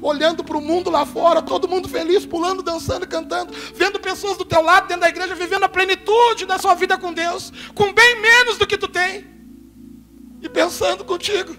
olhando 0.00 0.44
para 0.44 0.56
o 0.56 0.60
mundo 0.60 0.90
lá 0.90 1.04
fora, 1.04 1.42
todo 1.42 1.68
mundo 1.68 1.88
feliz, 1.88 2.24
pulando, 2.26 2.62
dançando, 2.62 3.06
cantando, 3.06 3.52
vendo 3.74 4.00
pessoas 4.00 4.36
do 4.36 4.44
teu 4.44 4.62
lado 4.62 4.88
dentro 4.88 5.02
da 5.02 5.08
igreja 5.08 5.34
vivendo 5.34 5.64
a 5.64 5.68
plenitude 5.68 6.46
da 6.46 6.58
sua 6.58 6.74
vida 6.74 6.96
com 6.98 7.12
Deus, 7.12 7.52
com 7.74 7.92
bem 7.92 8.20
menos 8.20 8.58
do 8.58 8.66
que 8.66 8.78
tu 8.78 8.88
tem, 8.88 9.26
e 10.40 10.48
pensando 10.48 11.04
contigo. 11.04 11.56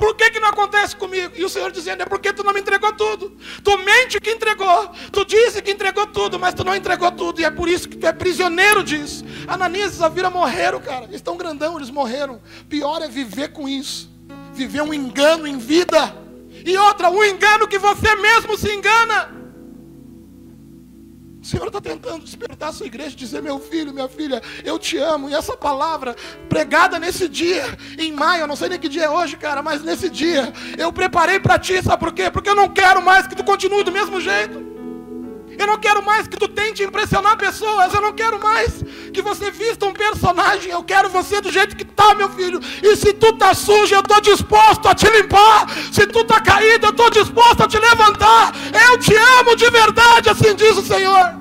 Por 0.00 0.16
que, 0.16 0.30
que 0.30 0.40
não 0.40 0.48
acontece 0.48 0.96
comigo? 0.96 1.34
E 1.36 1.44
o 1.44 1.48
Senhor 1.50 1.70
dizendo, 1.70 2.02
é 2.02 2.06
porque 2.06 2.32
tu 2.32 2.42
não 2.42 2.54
me 2.54 2.60
entregou 2.60 2.90
tudo. 2.94 3.36
Tu 3.62 3.78
mente 3.84 4.18
que 4.18 4.30
entregou. 4.30 4.90
Tu 5.12 5.26
disse 5.26 5.60
que 5.60 5.72
entregou 5.72 6.06
tudo, 6.06 6.38
mas 6.38 6.54
tu 6.54 6.64
não 6.64 6.74
entregou 6.74 7.12
tudo. 7.12 7.38
E 7.38 7.44
é 7.44 7.50
por 7.50 7.68
isso 7.68 7.86
que 7.86 7.98
tu 7.98 8.06
é 8.06 8.12
prisioneiro 8.12 8.82
disso. 8.82 9.22
Ananias 9.46 9.92
e 9.92 9.96
Zafira 9.98 10.30
morreram, 10.30 10.80
cara. 10.80 11.04
Eles 11.04 11.16
estão 11.16 11.36
grandão, 11.36 11.76
eles 11.76 11.90
morreram. 11.90 12.40
Pior 12.66 13.02
é 13.02 13.08
viver 13.08 13.48
com 13.48 13.68
isso. 13.68 14.10
Viver 14.54 14.80
um 14.80 14.94
engano 14.94 15.46
em 15.46 15.58
vida. 15.58 16.16
E 16.64 16.76
outra, 16.76 17.10
o 17.10 17.24
engano 17.24 17.68
que 17.68 17.78
você 17.78 18.14
mesmo 18.16 18.56
se 18.56 18.72
engana. 18.72 19.40
O 21.42 21.44
Senhor 21.44 21.68
está 21.68 21.80
tentando 21.80 22.22
despertar 22.22 22.68
a 22.68 22.72
sua 22.72 22.86
igreja 22.86 23.16
dizer: 23.16 23.40
Meu 23.40 23.58
filho, 23.58 23.94
minha 23.94 24.08
filha, 24.08 24.42
eu 24.62 24.78
te 24.78 24.98
amo. 24.98 25.30
E 25.30 25.34
essa 25.34 25.56
palavra 25.56 26.14
pregada 26.48 26.98
nesse 26.98 27.28
dia, 27.28 27.64
em 27.98 28.12
maio, 28.12 28.42
eu 28.42 28.46
não 28.46 28.56
sei 28.56 28.68
nem 28.68 28.78
que 28.78 28.88
dia 28.88 29.04
é 29.04 29.10
hoje, 29.10 29.36
cara, 29.36 29.62
mas 29.62 29.82
nesse 29.82 30.10
dia, 30.10 30.52
eu 30.76 30.92
preparei 30.92 31.40
para 31.40 31.58
ti, 31.58 31.82
sabe 31.82 31.98
por 31.98 32.12
quê? 32.12 32.30
Porque 32.30 32.50
eu 32.50 32.54
não 32.54 32.68
quero 32.68 33.00
mais 33.02 33.26
que 33.26 33.34
tu 33.34 33.42
continue 33.42 33.82
do 33.82 33.90
mesmo 33.90 34.20
jeito. 34.20 34.69
Eu 35.60 35.66
não 35.66 35.76
quero 35.76 36.02
mais 36.02 36.26
que 36.26 36.38
tu 36.38 36.48
tente 36.48 36.82
impressionar 36.82 37.36
pessoas. 37.36 37.92
Eu 37.92 38.00
não 38.00 38.14
quero 38.14 38.42
mais 38.42 38.82
que 39.12 39.20
você 39.20 39.50
vista 39.50 39.84
um 39.84 39.92
personagem. 39.92 40.70
Eu 40.70 40.82
quero 40.82 41.10
você 41.10 41.38
do 41.38 41.52
jeito 41.52 41.76
que 41.76 41.82
está, 41.82 42.14
meu 42.14 42.30
filho. 42.30 42.58
E 42.82 42.96
se 42.96 43.12
tu 43.12 43.26
está 43.26 43.52
sujo, 43.52 43.94
eu 43.94 44.00
estou 44.00 44.22
disposto 44.22 44.88
a 44.88 44.94
te 44.94 45.06
limpar. 45.10 45.68
Se 45.92 46.06
tu 46.06 46.20
está 46.20 46.40
caído, 46.40 46.86
eu 46.86 46.90
estou 46.90 47.10
disposto 47.10 47.62
a 47.62 47.68
te 47.68 47.78
levantar. 47.78 48.54
Eu 48.88 48.98
te 48.98 49.14
amo 49.14 49.54
de 49.54 49.68
verdade, 49.68 50.30
assim 50.30 50.54
diz 50.54 50.78
o 50.78 50.82
Senhor. 50.82 51.34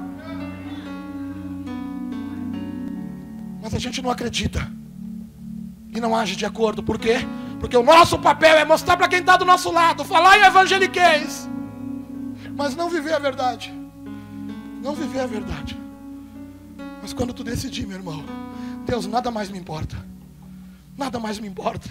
Mas 3.61 3.73
a 3.73 3.79
gente 3.79 4.01
não 4.01 4.11
acredita. 4.11 4.69
E 5.95 6.01
não 6.01 6.13
age 6.13 6.35
de 6.35 6.45
acordo. 6.45 6.83
Por 6.83 6.99
quê? 6.99 7.25
Porque 7.57 7.77
o 7.77 7.83
nosso 7.83 8.19
papel 8.19 8.57
é 8.57 8.65
mostrar 8.65 8.97
para 8.97 9.07
quem 9.07 9.19
está 9.19 9.37
do 9.37 9.45
nosso 9.45 9.71
lado, 9.71 10.03
falar 10.03 10.37
em 10.37 10.43
evangeliquez, 10.43 11.49
mas 12.55 12.75
não 12.75 12.89
viver 12.89 13.13
a 13.13 13.19
verdade 13.19 13.78
não 14.81 14.93
viver 14.95 15.19
a 15.19 15.27
verdade. 15.27 15.77
Mas 17.01 17.13
quando 17.13 17.33
tu 17.33 17.43
decidir, 17.43 17.85
meu 17.85 17.97
irmão, 17.97 18.23
Deus, 18.85 19.05
nada 19.05 19.31
mais 19.31 19.49
me 19.49 19.57
importa. 19.57 19.95
Nada 20.97 21.19
mais 21.19 21.39
me 21.39 21.47
importa. 21.47 21.89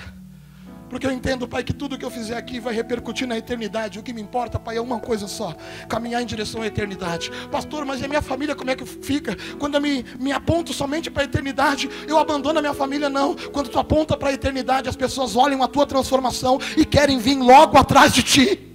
Porque 0.88 1.06
eu 1.06 1.12
entendo, 1.12 1.46
Pai, 1.46 1.62
que 1.62 1.72
tudo 1.72 1.98
que 1.98 2.04
eu 2.04 2.10
fizer 2.10 2.36
aqui 2.36 2.58
vai 2.58 2.74
repercutir 2.74 3.26
na 3.26 3.36
eternidade. 3.36 3.98
O 3.98 4.02
que 4.02 4.12
me 4.12 4.22
importa, 4.22 4.58
Pai, 4.58 4.78
é 4.78 4.80
uma 4.80 4.98
coisa 4.98 5.28
só: 5.28 5.54
caminhar 5.88 6.22
em 6.22 6.26
direção 6.26 6.62
à 6.62 6.66
eternidade. 6.66 7.30
Pastor, 7.50 7.84
mas 7.84 8.00
e 8.00 8.04
a 8.04 8.08
minha 8.08 8.22
família 8.22 8.54
como 8.54 8.70
é 8.70 8.76
que 8.76 8.86
fica? 8.86 9.36
Quando 9.58 9.74
eu 9.74 9.80
me, 9.80 10.04
me 10.18 10.32
aponto 10.32 10.72
somente 10.72 11.10
para 11.10 11.22
a 11.22 11.24
eternidade, 11.26 11.90
eu 12.06 12.18
abandono 12.18 12.58
a 12.58 12.62
minha 12.62 12.74
família? 12.74 13.10
Não. 13.10 13.34
Quando 13.34 13.68
tu 13.68 13.78
aponta 13.78 14.16
para 14.16 14.30
a 14.30 14.32
eternidade, 14.32 14.88
as 14.88 14.96
pessoas 14.96 15.36
olham 15.36 15.62
a 15.62 15.68
tua 15.68 15.86
transformação 15.86 16.58
e 16.76 16.84
querem 16.84 17.18
vir 17.18 17.36
logo 17.38 17.76
atrás 17.76 18.12
de 18.12 18.22
ti. 18.22 18.67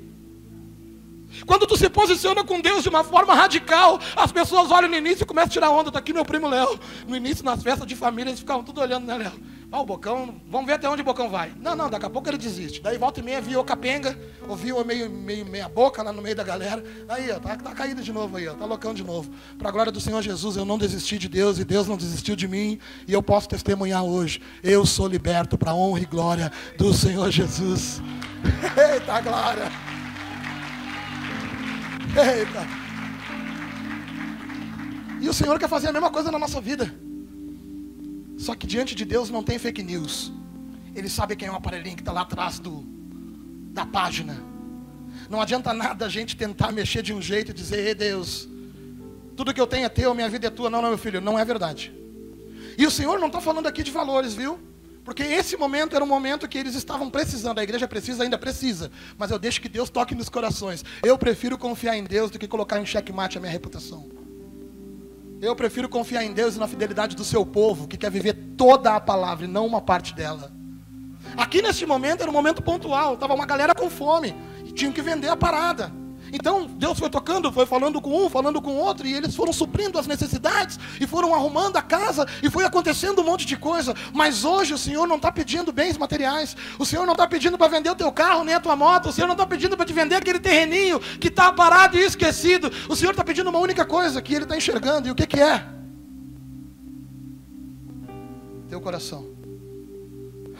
Quando 1.45 1.67
tu 1.67 1.77
se 1.77 1.89
posiciona 1.89 2.43
com 2.43 2.59
Deus 2.61 2.83
de 2.83 2.89
uma 2.89 3.03
forma 3.03 3.33
radical, 3.33 3.99
as 4.15 4.31
pessoas 4.31 4.71
olham 4.71 4.89
no 4.89 4.95
início 4.95 5.23
e 5.23 5.25
começam 5.25 5.47
a 5.47 5.51
tirar 5.51 5.69
onda. 5.69 5.89
Está 5.89 5.99
aqui 5.99 6.13
meu 6.13 6.25
primo 6.25 6.47
Léo. 6.47 6.79
No 7.07 7.15
início, 7.15 7.43
nas 7.43 7.61
festas 7.61 7.87
de 7.87 7.95
família, 7.95 8.29
eles 8.29 8.39
ficavam 8.39 8.63
tudo 8.63 8.81
olhando, 8.81 9.05
né, 9.05 9.17
Léo? 9.17 9.33
Ah, 9.71 9.81
o 9.81 9.85
Bocão, 9.87 10.39
vamos 10.51 10.67
ver 10.67 10.73
até 10.73 10.87
onde 10.87 11.01
o 11.01 11.05
Bocão 11.05 11.31
vai. 11.31 11.51
Não, 11.59 11.75
não, 11.75 11.89
daqui 11.89 12.05
a 12.05 12.09
pouco 12.09 12.29
ele 12.29 12.37
desiste. 12.37 12.79
Daí 12.79 12.95
volta 12.95 13.19
e 13.19 13.23
meia, 13.23 13.41
viu 13.41 13.59
o 13.59 13.63
capenga, 13.63 14.15
ouviu 14.47 14.85
meio, 14.85 15.09
meio 15.09 15.43
meia 15.47 15.67
boca 15.67 16.03
lá 16.03 16.13
no 16.13 16.21
meio 16.21 16.35
da 16.35 16.43
galera. 16.43 16.83
Aí, 17.09 17.31
ó, 17.31 17.39
tá, 17.39 17.55
tá 17.55 17.71
caído 17.73 18.03
de 18.03 18.13
novo 18.13 18.37
aí, 18.37 18.47
ó, 18.47 18.53
tá 18.53 18.65
loucão 18.65 18.93
de 18.93 19.03
novo. 19.03 19.31
Para 19.57 19.69
a 19.69 19.71
glória 19.71 19.91
do 19.91 19.99
Senhor 19.99 20.21
Jesus, 20.21 20.57
eu 20.57 20.63
não 20.63 20.77
desisti 20.77 21.17
de 21.17 21.27
Deus 21.27 21.57
e 21.57 21.65
Deus 21.65 21.87
não 21.87 21.97
desistiu 21.97 22.35
de 22.35 22.47
mim. 22.47 22.77
E 23.07 23.13
eu 23.13 23.23
posso 23.23 23.49
testemunhar 23.49 24.03
hoje. 24.03 24.39
Eu 24.61 24.85
sou 24.85 25.07
liberto 25.07 25.57
para 25.57 25.71
a 25.71 25.75
honra 25.75 26.01
e 26.01 26.05
glória 26.05 26.51
do 26.77 26.93
Senhor 26.93 27.31
Jesus. 27.31 27.99
Eita 28.77 29.21
glória! 29.21 29.82
Eita. 32.15 32.67
E 35.19 35.29
o 35.29 35.33
Senhor 35.33 35.57
quer 35.57 35.69
fazer 35.69 35.87
a 35.87 35.91
mesma 35.91 36.11
coisa 36.11 36.31
na 36.31 36.37
nossa 36.37 36.59
vida. 36.61 36.93
Só 38.37 38.53
que 38.55 38.67
diante 38.67 38.93
de 38.93 39.05
Deus 39.05 39.29
não 39.29 39.41
tem 39.41 39.57
fake 39.57 39.81
news. 39.81 40.31
Ele 40.95 41.09
sabe 41.09 41.35
quem 41.35 41.47
é 41.47 41.51
o 41.51 41.55
aparelhinho 41.55 41.95
que 41.95 42.01
está 42.01 42.11
lá 42.11 42.21
atrás 42.21 42.59
do, 42.59 42.83
da 43.71 43.85
página. 43.85 44.37
Não 45.29 45.41
adianta 45.41 45.73
nada 45.73 46.05
a 46.05 46.09
gente 46.09 46.35
tentar 46.35 46.71
mexer 46.71 47.01
de 47.01 47.13
um 47.13 47.21
jeito 47.21 47.51
e 47.51 47.53
dizer, 47.53 47.87
ei 47.87 47.95
Deus, 47.95 48.47
tudo 49.35 49.53
que 49.53 49.61
eu 49.61 49.65
tenho 49.65 49.85
é 49.85 49.89
teu, 49.89 50.13
minha 50.13 50.29
vida 50.29 50.47
é 50.47 50.49
tua. 50.49 50.69
Não, 50.69 50.81
não, 50.81 50.89
meu 50.89 50.97
filho, 50.97 51.21
não 51.21 51.39
é 51.39 51.45
verdade. 51.45 51.91
E 52.77 52.85
o 52.85 52.91
Senhor 52.91 53.19
não 53.19 53.27
está 53.27 53.39
falando 53.39 53.67
aqui 53.67 53.81
de 53.81 53.91
valores, 53.91 54.33
viu? 54.33 54.59
Porque 55.03 55.23
esse 55.23 55.57
momento 55.57 55.95
era 55.95 56.03
um 56.03 56.07
momento 56.07 56.47
que 56.47 56.57
eles 56.57 56.75
estavam 56.75 57.09
precisando. 57.09 57.59
A 57.59 57.63
igreja 57.63 57.87
precisa, 57.87 58.23
ainda 58.23 58.37
precisa. 58.37 58.89
Mas 59.17 59.31
eu 59.31 59.37
deixo 59.37 59.61
que 59.61 59.67
Deus 59.67 59.89
toque 59.89 60.15
nos 60.15 60.29
corações. 60.29 60.83
Eu 61.03 61.17
prefiro 61.17 61.57
confiar 61.57 61.97
em 61.97 62.03
Deus 62.03 62.31
do 62.31 62.39
que 62.39 62.47
colocar 62.47 62.79
em 62.79 62.85
xeque-mate 62.85 63.37
a 63.37 63.41
minha 63.41 63.51
reputação. 63.51 64.09
Eu 65.41 65.55
prefiro 65.55 65.89
confiar 65.89 66.23
em 66.23 66.31
Deus 66.31 66.55
e 66.55 66.59
na 66.59 66.67
fidelidade 66.67 67.17
do 67.17 67.23
seu 67.25 67.45
povo, 67.45 67.85
que 67.85 67.97
quer 67.97 68.09
viver 68.09 68.33
toda 68.55 68.95
a 68.95 68.99
palavra 68.99 69.43
e 69.43 69.47
não 69.47 69.65
uma 69.65 69.81
parte 69.81 70.13
dela. 70.13 70.53
Aqui 71.35 71.61
nesse 71.61 71.85
momento 71.85 72.21
era 72.21 72.29
um 72.29 72.33
momento 72.33 72.61
pontual. 72.61 73.15
Estava 73.15 73.33
uma 73.33 73.45
galera 73.45 73.75
com 73.75 73.89
fome. 73.89 74.33
E 74.63 74.71
tinham 74.71 74.93
que 74.93 75.01
vender 75.01 75.27
a 75.27 75.35
parada. 75.35 75.91
Então 76.33 76.65
Deus 76.65 76.97
foi 76.97 77.11
tocando, 77.11 77.51
foi 77.51 77.67
falando 77.67 78.01
com 78.01 78.25
um, 78.25 78.27
falando 78.27 78.59
com 78.59 78.75
outro, 78.75 79.05
e 79.05 79.13
eles 79.13 79.35
foram 79.35 79.53
suprindo 79.53 79.99
as 79.99 80.07
necessidades, 80.07 80.79
e 80.99 81.05
foram 81.05 81.35
arrumando 81.35 81.77
a 81.77 81.81
casa, 81.81 82.27
e 82.41 82.49
foi 82.49 82.65
acontecendo 82.65 83.21
um 83.21 83.23
monte 83.23 83.45
de 83.45 83.55
coisa. 83.55 83.93
Mas 84.11 84.43
hoje 84.43 84.73
o 84.73 84.77
Senhor 84.77 85.05
não 85.05 85.17
está 85.17 85.31
pedindo 85.31 85.71
bens 85.71 85.95
materiais, 85.95 86.57
o 86.79 86.85
Senhor 86.85 87.05
não 87.05 87.13
está 87.13 87.27
pedindo 87.27 87.55
para 87.55 87.67
vender 87.67 87.91
o 87.91 87.95
teu 87.95 88.11
carro, 88.11 88.43
nem 88.43 88.55
a 88.55 88.59
tua 88.59 88.75
moto, 88.75 89.09
o 89.09 89.13
Senhor 89.13 89.27
não 89.27 89.35
está 89.35 89.45
pedindo 89.45 89.77
para 89.77 89.85
te 89.85 89.93
vender 89.93 90.15
aquele 90.15 90.39
terreninho 90.39 90.99
que 90.99 91.27
está 91.27 91.51
parado 91.51 91.97
e 91.97 92.01
esquecido. 92.01 92.71
O 92.89 92.95
Senhor 92.95 93.11
está 93.11 93.23
pedindo 93.23 93.51
uma 93.51 93.59
única 93.59 93.85
coisa 93.85 94.19
que 94.19 94.33
Ele 94.33 94.45
está 94.45 94.57
enxergando, 94.57 95.07
e 95.07 95.11
o 95.11 95.15
que, 95.15 95.27
que 95.27 95.39
é? 95.39 95.63
Teu 98.67 98.81
coração. 98.81 99.27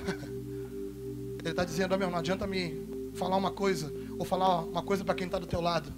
Ele 1.41 1.49
está 1.49 1.65
dizendo, 1.65 1.95
oh, 1.95 1.97
meu, 1.97 2.11
não 2.11 2.19
adianta 2.19 2.45
me 2.45 3.11
falar 3.15 3.37
uma 3.37 3.49
coisa 3.49 3.91
Vou 4.17 4.25
falar 4.25 4.61
uma 4.61 4.81
coisa 4.81 5.03
para 5.03 5.15
quem 5.15 5.25
está 5.25 5.37
do 5.37 5.45
teu 5.45 5.61
lado. 5.61 5.93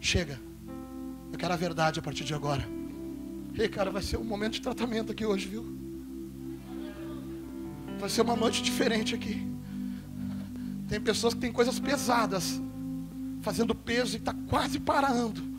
Chega. 0.00 0.40
Eu 1.32 1.38
quero 1.38 1.52
a 1.52 1.56
verdade 1.56 1.98
a 1.98 2.02
partir 2.02 2.24
de 2.24 2.34
agora. 2.34 2.66
Ei, 3.58 3.68
cara, 3.68 3.90
vai 3.90 4.02
ser 4.02 4.16
um 4.16 4.24
momento 4.24 4.54
de 4.54 4.62
tratamento 4.62 5.12
aqui 5.12 5.24
hoje, 5.24 5.46
viu? 5.46 5.78
Vai 7.98 8.08
ser 8.08 8.22
uma 8.22 8.34
noite 8.34 8.62
diferente 8.62 9.14
aqui. 9.14 9.46
Tem 10.88 11.00
pessoas 11.00 11.34
que 11.34 11.40
têm 11.40 11.52
coisas 11.52 11.78
pesadas, 11.78 12.60
fazendo 13.40 13.74
peso 13.74 14.16
e 14.16 14.18
está 14.18 14.34
quase 14.48 14.78
parando 14.80 15.51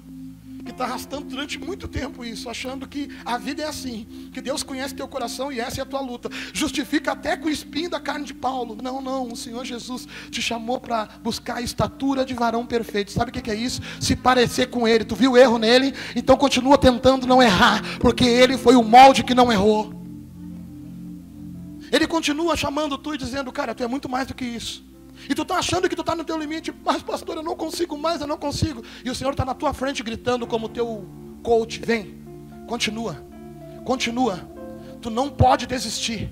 que 0.64 0.72
está 0.72 0.86
arrastando 0.86 1.26
durante 1.26 1.60
muito 1.60 1.88
tempo 1.88 2.24
isso, 2.24 2.50
achando 2.50 2.88
que 2.88 3.10
a 3.26 3.38
vida 3.38 3.64
é 3.64 3.68
assim, 3.68 4.30
que 4.32 4.42
Deus 4.42 4.64
conhece 4.64 4.96
teu 4.96 5.08
coração 5.08 5.52
e 5.52 5.60
essa 5.60 5.82
é 5.82 5.84
a 5.84 5.86
tua 5.86 6.00
luta. 6.00 6.30
Justifica 6.54 7.12
até 7.12 7.36
com 7.36 7.48
o 7.48 7.52
espinho 7.52 7.90
da 7.90 8.00
carne 8.00 8.26
de 8.26 8.34
Paulo. 8.34 8.78
Não, 8.82 9.02
não, 9.02 9.32
o 9.32 9.36
Senhor 9.36 9.66
Jesus 9.66 10.08
te 10.32 10.42
chamou 10.42 10.80
para 10.80 11.08
buscar 11.22 11.58
a 11.58 11.62
estatura 11.62 12.26
de 12.26 12.34
varão 12.34 12.66
perfeito. 12.66 13.12
Sabe 13.12 13.30
o 13.30 13.34
que 13.34 13.52
é 13.52 13.56
isso? 13.56 13.82
Se 14.00 14.16
parecer 14.16 14.68
com 14.68 14.88
ele. 14.88 15.04
Tu 15.04 15.16
viu 15.16 15.36
erro 15.36 15.58
nele? 15.58 15.94
Então 16.16 16.38
continua 16.38 16.78
tentando 16.78 17.28
não 17.28 17.42
errar, 17.42 17.82
porque 18.00 18.24
ele 18.24 18.58
foi 18.58 18.76
o 18.76 18.84
molde 18.84 19.24
que 19.24 19.36
não 19.36 19.52
errou. 19.52 19.94
Ele 21.92 22.08
continua 22.08 22.56
chamando 22.56 22.98
tu 22.98 23.14
e 23.14 23.18
dizendo, 23.18 23.52
cara, 23.52 23.76
tu 23.76 23.84
é 23.84 23.88
muito 23.88 24.10
mais 24.10 24.28
do 24.28 24.34
que 24.34 24.46
isso. 24.46 24.93
E 25.30 25.36
tu 25.36 25.44
está 25.44 25.58
achando 25.58 25.88
que 25.88 25.96
tu 25.96 26.02
está 26.02 26.16
no 26.16 26.24
teu 26.24 26.38
limite, 26.38 26.74
mas 26.84 27.02
pastor, 27.02 27.38
eu 27.38 27.44
não 27.44 27.56
consigo 27.56 27.98
mais, 27.98 28.22
eu 28.22 28.28
não 28.28 28.38
consigo. 28.38 28.84
E 29.04 29.10
o 29.10 29.16
Senhor 29.16 29.32
está 29.32 29.46
na 29.46 29.54
tua 29.54 29.74
frente 29.74 30.04
gritando 30.04 30.46
como 30.46 30.70
teu 30.70 31.08
coach, 31.42 31.80
vem, 31.80 32.22
continua, 32.68 33.24
continua. 33.86 34.50
Tu 35.02 35.10
não 35.10 35.30
pode 35.30 35.66
desistir. 35.66 36.32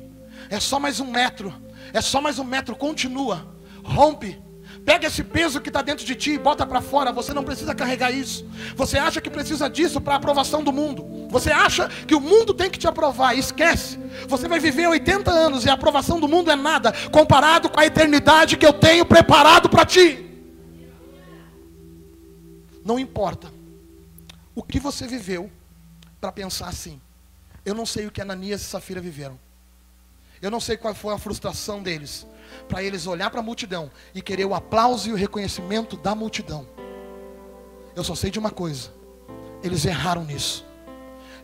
É 0.49 0.59
só 0.59 0.79
mais 0.79 0.99
um 0.99 1.09
metro, 1.09 1.53
é 1.93 2.01
só 2.01 2.21
mais 2.21 2.39
um 2.39 2.43
metro, 2.43 2.75
continua, 2.75 3.55
rompe 3.83 4.41
Pega 4.85 5.07
esse 5.07 5.23
peso 5.23 5.61
que 5.61 5.69
está 5.69 5.81
dentro 5.81 6.05
de 6.05 6.15
ti 6.15 6.31
e 6.31 6.37
bota 6.39 6.65
para 6.65 6.81
fora. 6.81 7.11
Você 7.11 7.33
não 7.33 7.43
precisa 7.43 7.75
carregar 7.75 8.11
isso. 8.11 8.45
Você 8.75 8.97
acha 8.97 9.21
que 9.21 9.29
precisa 9.29 9.69
disso 9.69 10.01
para 10.01 10.13
a 10.13 10.17
aprovação 10.17 10.63
do 10.63 10.71
mundo. 10.71 11.20
Você 11.31 11.49
acha 11.49 11.87
que 11.87 12.13
o 12.13 12.19
mundo 12.19 12.53
tem 12.53 12.69
que 12.69 12.77
te 12.77 12.87
aprovar. 12.87 13.37
Esquece. 13.37 13.97
Você 14.27 14.49
vai 14.49 14.59
viver 14.59 14.87
80 14.87 15.31
anos 15.31 15.63
e 15.63 15.69
a 15.69 15.73
aprovação 15.73 16.19
do 16.19 16.27
mundo 16.27 16.51
é 16.51 16.55
nada 16.57 16.93
comparado 17.09 17.69
com 17.69 17.79
a 17.79 17.85
eternidade 17.85 18.57
que 18.57 18.65
eu 18.65 18.73
tenho 18.73 19.05
preparado 19.05 19.69
para 19.69 19.85
ti. 19.85 20.27
Não 22.83 22.99
importa 22.99 23.51
o 24.53 24.61
que 24.61 24.79
você 24.79 25.07
viveu 25.07 25.49
para 26.19 26.33
pensar 26.33 26.67
assim. 26.67 26.99
Eu 27.63 27.73
não 27.73 27.85
sei 27.85 28.07
o 28.07 28.11
que 28.11 28.21
Ananias 28.21 28.61
e 28.61 28.65
Safira 28.65 28.99
viveram. 28.99 29.39
Eu 30.41 30.51
não 30.51 30.59
sei 30.59 30.75
qual 30.75 30.93
foi 30.93 31.13
a 31.13 31.17
frustração 31.17 31.81
deles 31.81 32.27
para 32.67 32.83
eles 32.83 33.07
olhar 33.07 33.29
para 33.29 33.39
a 33.39 33.43
multidão 33.43 33.89
e 34.13 34.21
querer 34.21 34.43
o 34.45 34.53
aplauso 34.53 35.07
e 35.07 35.13
o 35.13 35.15
reconhecimento 35.15 35.95
da 35.95 36.13
multidão. 36.13 36.67
Eu 37.95 38.03
só 38.03 38.15
sei 38.15 38.31
de 38.31 38.39
uma 38.39 38.51
coisa: 38.51 38.91
eles 39.63 39.85
erraram 39.85 40.25
nisso. 40.25 40.70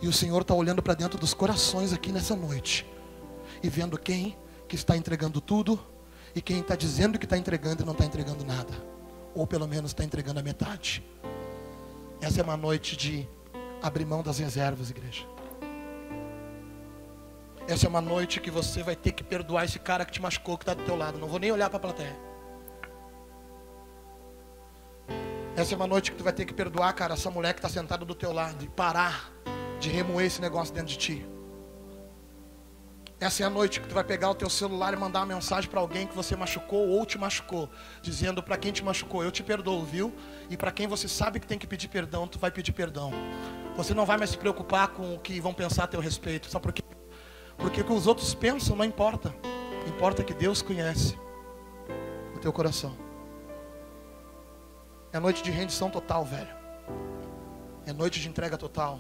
E 0.02 0.08
o 0.08 0.14
Senhor 0.14 0.42
está 0.42 0.54
olhando 0.54 0.82
para 0.82 0.94
dentro 0.94 1.20
dos 1.20 1.34
corações 1.34 1.92
aqui 1.92 2.12
nessa 2.12 2.36
noite 2.36 2.86
e 3.64 3.70
vendo 3.70 3.98
quem 3.98 4.38
que 4.68 4.76
está 4.76 4.96
entregando 4.96 5.42
tudo 5.42 5.80
e 6.36 6.42
quem 6.42 6.60
está 6.60 6.76
dizendo 6.76 7.18
que 7.18 7.26
está 7.26 7.38
entregando 7.38 7.82
e 7.82 7.86
não 7.86 7.94
está 7.94 8.06
entregando 8.06 8.46
nada, 8.46 8.74
ou 9.34 9.48
pelo 9.48 9.68
menos 9.68 9.92
está 9.92 10.04
entregando 10.04 10.40
a 10.40 10.44
metade. 10.44 11.04
Essa 12.22 12.42
é 12.42 12.44
uma 12.44 12.58
noite 12.58 12.96
de 12.96 13.28
abrir 13.82 14.06
mão 14.06 14.22
das 14.22 14.38
reservas, 14.38 14.90
igreja. 14.90 15.26
Essa 17.68 17.86
é 17.86 17.90
uma 17.90 18.02
noite 18.02 18.40
que 18.40 18.50
você 18.50 18.82
vai 18.82 18.96
ter 18.96 19.12
que 19.12 19.24
perdoar 19.24 19.66
esse 19.66 19.78
cara 19.78 20.06
que 20.06 20.12
te 20.12 20.22
machucou, 20.22 20.58
que 20.58 20.64
está 20.64 20.74
do 20.74 20.84
teu 20.84 20.96
lado. 20.96 21.18
Não 21.18 21.28
vou 21.28 21.40
nem 21.40 21.52
olhar 21.52 21.70
para 21.70 21.78
a 21.78 21.82
plateia. 21.82 22.16
Essa 25.56 25.74
é 25.74 25.76
uma 25.76 25.88
noite 25.88 26.12
que 26.12 26.18
tu 26.18 26.24
vai 26.24 26.32
ter 26.32 26.46
que 26.46 26.54
perdoar, 26.54 26.94
cara, 26.94 27.16
essa 27.16 27.32
mulher 27.32 27.54
que 27.54 27.60
está 27.60 27.68
sentada 27.68 28.06
do 28.06 28.14
teu 28.14 28.32
lado 28.32 28.64
e 28.64 28.70
parar 28.70 29.34
de 29.80 29.90
remoer 29.90 30.26
esse 30.26 30.42
negócio 30.42 30.74
dentro 30.74 30.90
de 30.90 30.98
ti. 30.98 31.26
Essa 33.20 33.42
é 33.42 33.46
a 33.48 33.50
noite 33.50 33.82
que 33.82 33.88
tu 33.88 33.96
vai 33.96 34.04
pegar 34.04 34.30
o 34.30 34.36
teu 34.36 34.48
celular 34.48 34.94
e 34.94 34.96
mandar 34.96 35.22
uma 35.22 35.34
mensagem 35.34 35.68
para 35.68 35.80
alguém 35.80 36.06
que 36.06 36.16
você 36.16 36.36
machucou 36.36 36.88
ou 36.88 37.04
te 37.04 37.18
machucou, 37.18 37.68
dizendo 38.02 38.44
para 38.44 38.58
quem 38.58 38.72
te 38.72 38.84
machucou, 38.84 39.24
eu 39.24 39.32
te 39.32 39.42
perdoo, 39.42 39.84
viu? 39.84 40.14
E 40.52 40.56
para 40.56 40.72
quem 40.72 40.86
você 40.86 41.08
sabe 41.08 41.40
que 41.40 41.48
tem 41.48 41.58
que 41.58 41.66
pedir 41.66 41.88
perdão, 41.88 42.28
tu 42.28 42.38
vai 42.38 42.52
pedir 42.52 42.74
perdão. 42.74 43.12
Você 43.76 43.96
não 43.96 44.06
vai 44.06 44.18
mais 44.18 44.30
se 44.30 44.38
preocupar 44.38 44.90
com 44.90 45.16
o 45.16 45.20
que 45.20 45.40
vão 45.40 45.52
pensar 45.52 45.86
a 45.86 45.88
teu 45.88 46.00
respeito, 46.00 46.48
só 46.48 46.60
porque 46.60 46.84
porque 47.58 47.82
o 47.82 47.84
que 47.84 47.92
os 47.92 48.06
outros 48.06 48.36
pensam 48.36 48.76
não 48.76 48.86
importa. 48.86 49.34
Importa 49.88 50.24
que 50.24 50.34
Deus 50.34 50.62
conhece 50.62 51.18
o 52.36 52.40
teu 52.40 52.54
coração. 52.54 52.96
É 55.12 55.20
noite 55.20 55.42
de 55.42 55.50
rendição 55.50 55.90
total, 55.90 56.24
velho. 56.24 56.56
É 57.86 57.94
noite 57.94 58.20
de 58.20 58.30
entrega 58.30 58.58
total. 58.58 59.00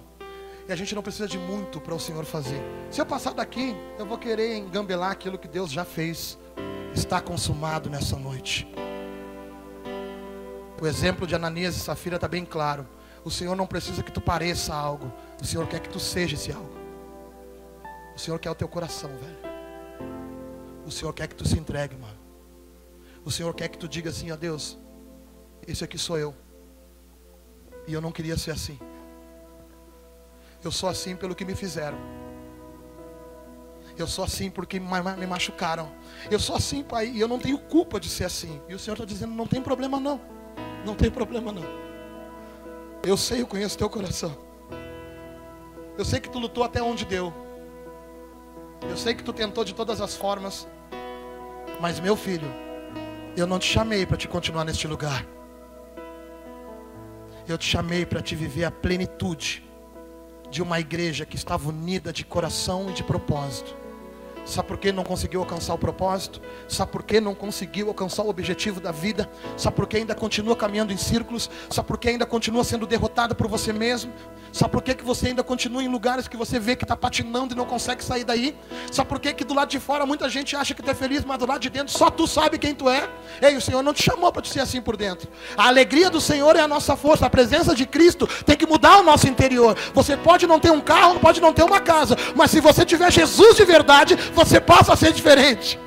E 0.68 0.74
a 0.74 0.76
gente 0.76 0.94
não 0.94 1.02
precisa 1.02 1.28
de 1.28 1.38
muito 1.38 1.80
para 1.80 1.96
o 1.96 2.00
Senhor 2.00 2.26
fazer. 2.26 2.62
Se 2.92 3.00
eu 3.00 3.06
passar 3.06 3.34
daqui, 3.34 3.74
eu 3.98 4.06
vou 4.06 4.18
querer 4.18 4.58
engambelar 4.58 5.12
aquilo 5.12 5.38
que 5.38 5.48
Deus 5.48 5.72
já 5.72 5.86
fez. 5.86 6.38
Está 6.94 7.22
consumado 7.22 7.90
nessa 7.90 8.18
noite. 8.18 8.68
O 10.82 10.86
exemplo 10.86 11.26
de 11.26 11.34
Ananias 11.34 11.76
e 11.78 11.80
Safira 11.80 12.18
está 12.18 12.28
bem 12.28 12.44
claro. 12.44 12.86
O 13.24 13.32
Senhor 13.32 13.56
não 13.56 13.66
precisa 13.66 14.04
que 14.04 14.12
tu 14.12 14.20
pareça 14.20 14.74
algo. 14.74 15.12
O 15.42 15.46
Senhor 15.46 15.68
quer 15.68 15.80
que 15.80 15.90
tu 15.90 16.00
seja 16.00 16.36
esse 16.36 16.52
algo. 16.52 16.76
O 18.16 18.20
Senhor 18.20 18.38
quer 18.38 18.52
o 18.52 18.56
teu 18.56 18.68
coração, 18.68 19.10
velho. 19.10 19.38
O 20.86 20.92
Senhor 20.92 21.14
quer 21.14 21.28
que 21.28 21.36
tu 21.36 21.48
se 21.48 21.58
entregue, 21.58 21.96
mano. 21.96 22.18
O 23.24 23.32
Senhor 23.32 23.54
quer 23.54 23.70
que 23.70 23.78
tu 23.78 23.88
diga 23.88 24.10
assim, 24.10 24.32
ó 24.32 24.36
Deus, 24.36 24.78
esse 25.68 25.84
aqui 25.84 25.98
sou 25.98 26.18
eu. 26.18 26.34
E 27.88 27.94
eu 27.94 28.02
não 28.02 28.12
queria 28.12 28.38
ser 28.38 28.52
assim. 28.52 28.78
Eu 30.64 30.72
sou 30.72 30.90
assim 30.90 31.16
pelo 31.16 31.36
que 31.36 31.46
me 31.46 31.56
fizeram. 31.56 31.98
Eu 33.98 34.06
sou 34.06 34.24
assim 34.24 34.50
porque 34.50 34.80
me 34.80 35.28
machucaram. 35.28 35.92
Eu 36.30 36.40
sou 36.40 36.56
assim, 36.56 36.84
pai, 36.84 37.08
e 37.08 37.20
eu 37.20 37.28
não 37.28 37.40
tenho 37.40 37.58
culpa 37.58 38.00
de 38.00 38.10
ser 38.10 38.26
assim. 38.26 38.62
E 38.70 38.76
o 38.76 38.80
Senhor 38.80 38.94
está 38.94 39.06
dizendo, 39.06 39.34
não 39.34 39.48
tem 39.48 39.62
problema 39.62 40.00
não. 40.00 40.22
Não 40.86 40.96
tem 40.96 41.10
problema 41.10 41.52
não. 41.52 41.64
Eu 43.04 43.18
sei, 43.18 43.42
eu 43.42 43.48
conheço 43.48 43.78
teu 43.78 43.90
coração. 43.90 44.38
Eu 45.98 46.06
sei 46.06 46.20
que 46.20 46.30
tu 46.30 46.38
lutou 46.38 46.64
até 46.64 46.82
onde 46.82 47.06
deu. 47.06 47.34
Eu 48.88 48.96
sei 48.96 49.16
que 49.16 49.24
tu 49.24 49.34
tentou 49.34 49.64
de 49.64 49.74
todas 49.74 50.00
as 50.00 50.16
formas, 50.16 50.68
mas 51.80 52.00
meu 52.00 52.16
filho, 52.16 52.48
eu 53.36 53.48
não 53.48 53.58
te 53.58 53.66
chamei 53.66 54.06
para 54.06 54.18
te 54.18 54.28
continuar 54.28 54.64
neste 54.64 54.88
lugar. 54.88 55.26
Eu 57.48 57.58
te 57.58 57.66
chamei 57.66 58.06
para 58.06 58.22
te 58.22 58.36
viver 58.36 58.66
a 58.66 58.72
plenitude 58.72 59.67
de 60.50 60.62
uma 60.62 60.80
igreja 60.80 61.26
que 61.26 61.36
estava 61.36 61.70
unida 61.70 62.12
de 62.12 62.26
coração 62.26 62.90
e 62.90 62.94
de 62.94 63.04
propósito. 63.04 63.77
Sabe 64.48 64.66
por 64.66 64.78
que 64.78 64.94
não 64.94 65.04
conseguiu 65.04 65.42
alcançar 65.42 65.74
o 65.74 65.78
propósito? 65.78 66.42
Sabe 66.70 66.90
por 66.90 67.04
que 67.04 67.20
não 67.20 67.36
conseguiu 67.36 67.90
alcançar 67.90 68.24
o 68.24 68.30
objetivo 68.30 68.80
da 68.80 68.94
vida? 68.94 69.30
Sabe 69.58 69.76
por 69.76 69.86
que 69.86 69.98
ainda 69.98 70.16
continua 70.16 70.56
caminhando 70.56 70.94
em 70.94 70.98
círculos? 70.98 71.50
Sabe 71.70 71.86
por 71.86 71.98
que 71.98 72.08
ainda 72.08 72.26
continua 72.26 72.64
sendo 72.64 72.88
derrotado 72.88 73.36
por 73.36 73.50
você 73.50 73.74
mesmo? 73.74 74.14
Sabe 74.54 74.72
por 74.72 74.82
que, 74.82 74.96
que 74.96 75.04
você 75.04 75.28
ainda 75.28 75.44
continua 75.44 75.84
em 75.84 75.90
lugares 75.90 76.28
que 76.28 76.38
você 76.38 76.58
vê 76.58 76.76
que 76.76 76.86
está 76.86 76.96
patinando 76.96 77.54
e 77.54 77.58
não 77.58 77.66
consegue 77.66 78.02
sair 78.02 78.24
daí? 78.24 78.56
Sabe 78.90 79.10
por 79.10 79.20
que, 79.20 79.34
que 79.34 79.44
do 79.44 79.54
lado 79.54 79.70
de 79.70 79.80
fora 79.80 80.06
muita 80.06 80.30
gente 80.30 80.56
acha 80.56 80.74
que 80.74 80.82
tu 80.82 80.90
é 80.90 80.94
feliz, 80.94 81.26
mas 81.26 81.38
do 81.38 81.46
lado 81.46 81.60
de 81.60 81.70
dentro 81.70 81.96
só 81.96 82.10
tu 82.10 82.26
sabe 82.26 82.58
quem 82.58 82.74
tu 82.74 82.90
é? 82.90 83.08
Ei, 83.42 83.58
o 83.58 83.62
Senhor 83.62 83.84
não 83.84 83.94
te 83.94 84.02
chamou 84.02 84.32
para 84.32 84.46
ser 84.46 84.62
assim 84.62 84.82
por 84.82 84.96
dentro. 84.96 85.30
A 85.58 85.68
alegria 85.68 86.10
do 86.10 86.22
Senhor 86.22 86.56
é 86.56 86.62
a 86.62 86.68
nossa 86.68 86.96
força. 86.96 87.26
A 87.26 87.30
presença 87.30 87.76
de 87.76 87.86
Cristo 87.86 88.26
tem 88.46 88.56
que 88.56 88.66
mudar 88.66 89.00
o 89.00 89.04
nosso 89.04 89.28
interior. 89.28 89.78
Você 89.94 90.16
pode 90.16 90.48
não 90.48 90.60
ter 90.60 90.72
um 90.72 90.80
carro, 90.80 91.20
pode 91.20 91.42
não 91.42 91.52
ter 91.52 91.64
uma 91.64 91.82
casa, 91.82 92.16
mas 92.34 92.50
se 92.50 92.62
você 92.62 92.86
tiver 92.86 93.12
Jesus 93.12 93.58
de 93.58 93.66
verdade, 93.66 94.16
você 94.38 94.62
passa 94.62 94.94
a 94.94 94.96
ser 94.96 95.12
diferente. 95.12 95.80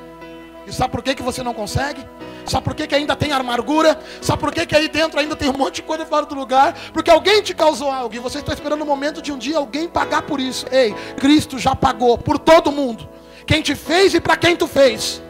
E 0.67 0.73
sabe 0.73 0.91
por 0.91 1.01
que, 1.01 1.15
que 1.15 1.23
você 1.23 1.41
não 1.41 1.53
consegue? 1.53 2.05
Sabe 2.45 2.65
por 2.65 2.75
que, 2.75 2.85
que 2.85 2.93
ainda 2.93 3.15
tem 3.15 3.31
amargura? 3.31 3.97
Sabe 4.21 4.41
por 4.41 4.53
que, 4.53 4.65
que 4.65 4.75
aí 4.75 4.89
dentro 4.89 5.19
ainda 5.19 5.37
tem 5.37 5.49
um 5.49 5.57
monte 5.57 5.75
de 5.75 5.83
coisa 5.83 6.05
fora 6.05 6.25
do 6.25 6.35
lugar? 6.35 6.73
Porque 6.91 7.09
alguém 7.09 7.41
te 7.41 7.53
causou 7.53 7.89
algo 7.89 8.13
e 8.13 8.19
você 8.19 8.39
está 8.39 8.53
esperando 8.53 8.81
o 8.81 8.85
momento 8.85 9.21
de 9.21 9.31
um 9.31 9.37
dia 9.37 9.57
alguém 9.57 9.87
pagar 9.87 10.23
por 10.23 10.39
isso. 10.39 10.65
Ei, 10.69 10.93
Cristo 11.17 11.57
já 11.57 11.73
pagou 11.73 12.17
por 12.17 12.37
todo 12.37 12.71
mundo. 12.71 13.07
Quem 13.47 13.61
te 13.61 13.73
fez 13.73 14.13
e 14.13 14.19
para 14.19 14.35
quem 14.35 14.55
tu 14.55 14.67
fez. 14.67 15.21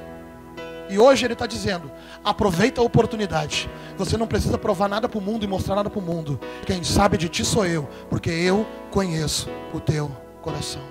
E 0.89 0.97
hoje 0.97 1.25
Ele 1.25 1.33
está 1.33 1.45
dizendo: 1.45 1.91
aproveita 2.23 2.81
a 2.81 2.83
oportunidade. 2.83 3.69
Você 3.97 4.17
não 4.17 4.25
precisa 4.25 4.57
provar 4.57 4.89
nada 4.89 5.07
para 5.07 5.19
o 5.19 5.21
mundo 5.21 5.43
e 5.43 5.47
mostrar 5.47 5.75
nada 5.75 5.91
para 5.91 5.99
o 5.99 6.01
mundo. 6.01 6.39
Quem 6.65 6.83
sabe 6.83 7.17
de 7.17 7.29
ti 7.29 7.45
sou 7.45 7.67
eu, 7.67 7.87
porque 8.09 8.31
eu 8.31 8.65
conheço 8.89 9.47
o 9.73 9.79
teu 9.79 10.11
coração. 10.41 10.90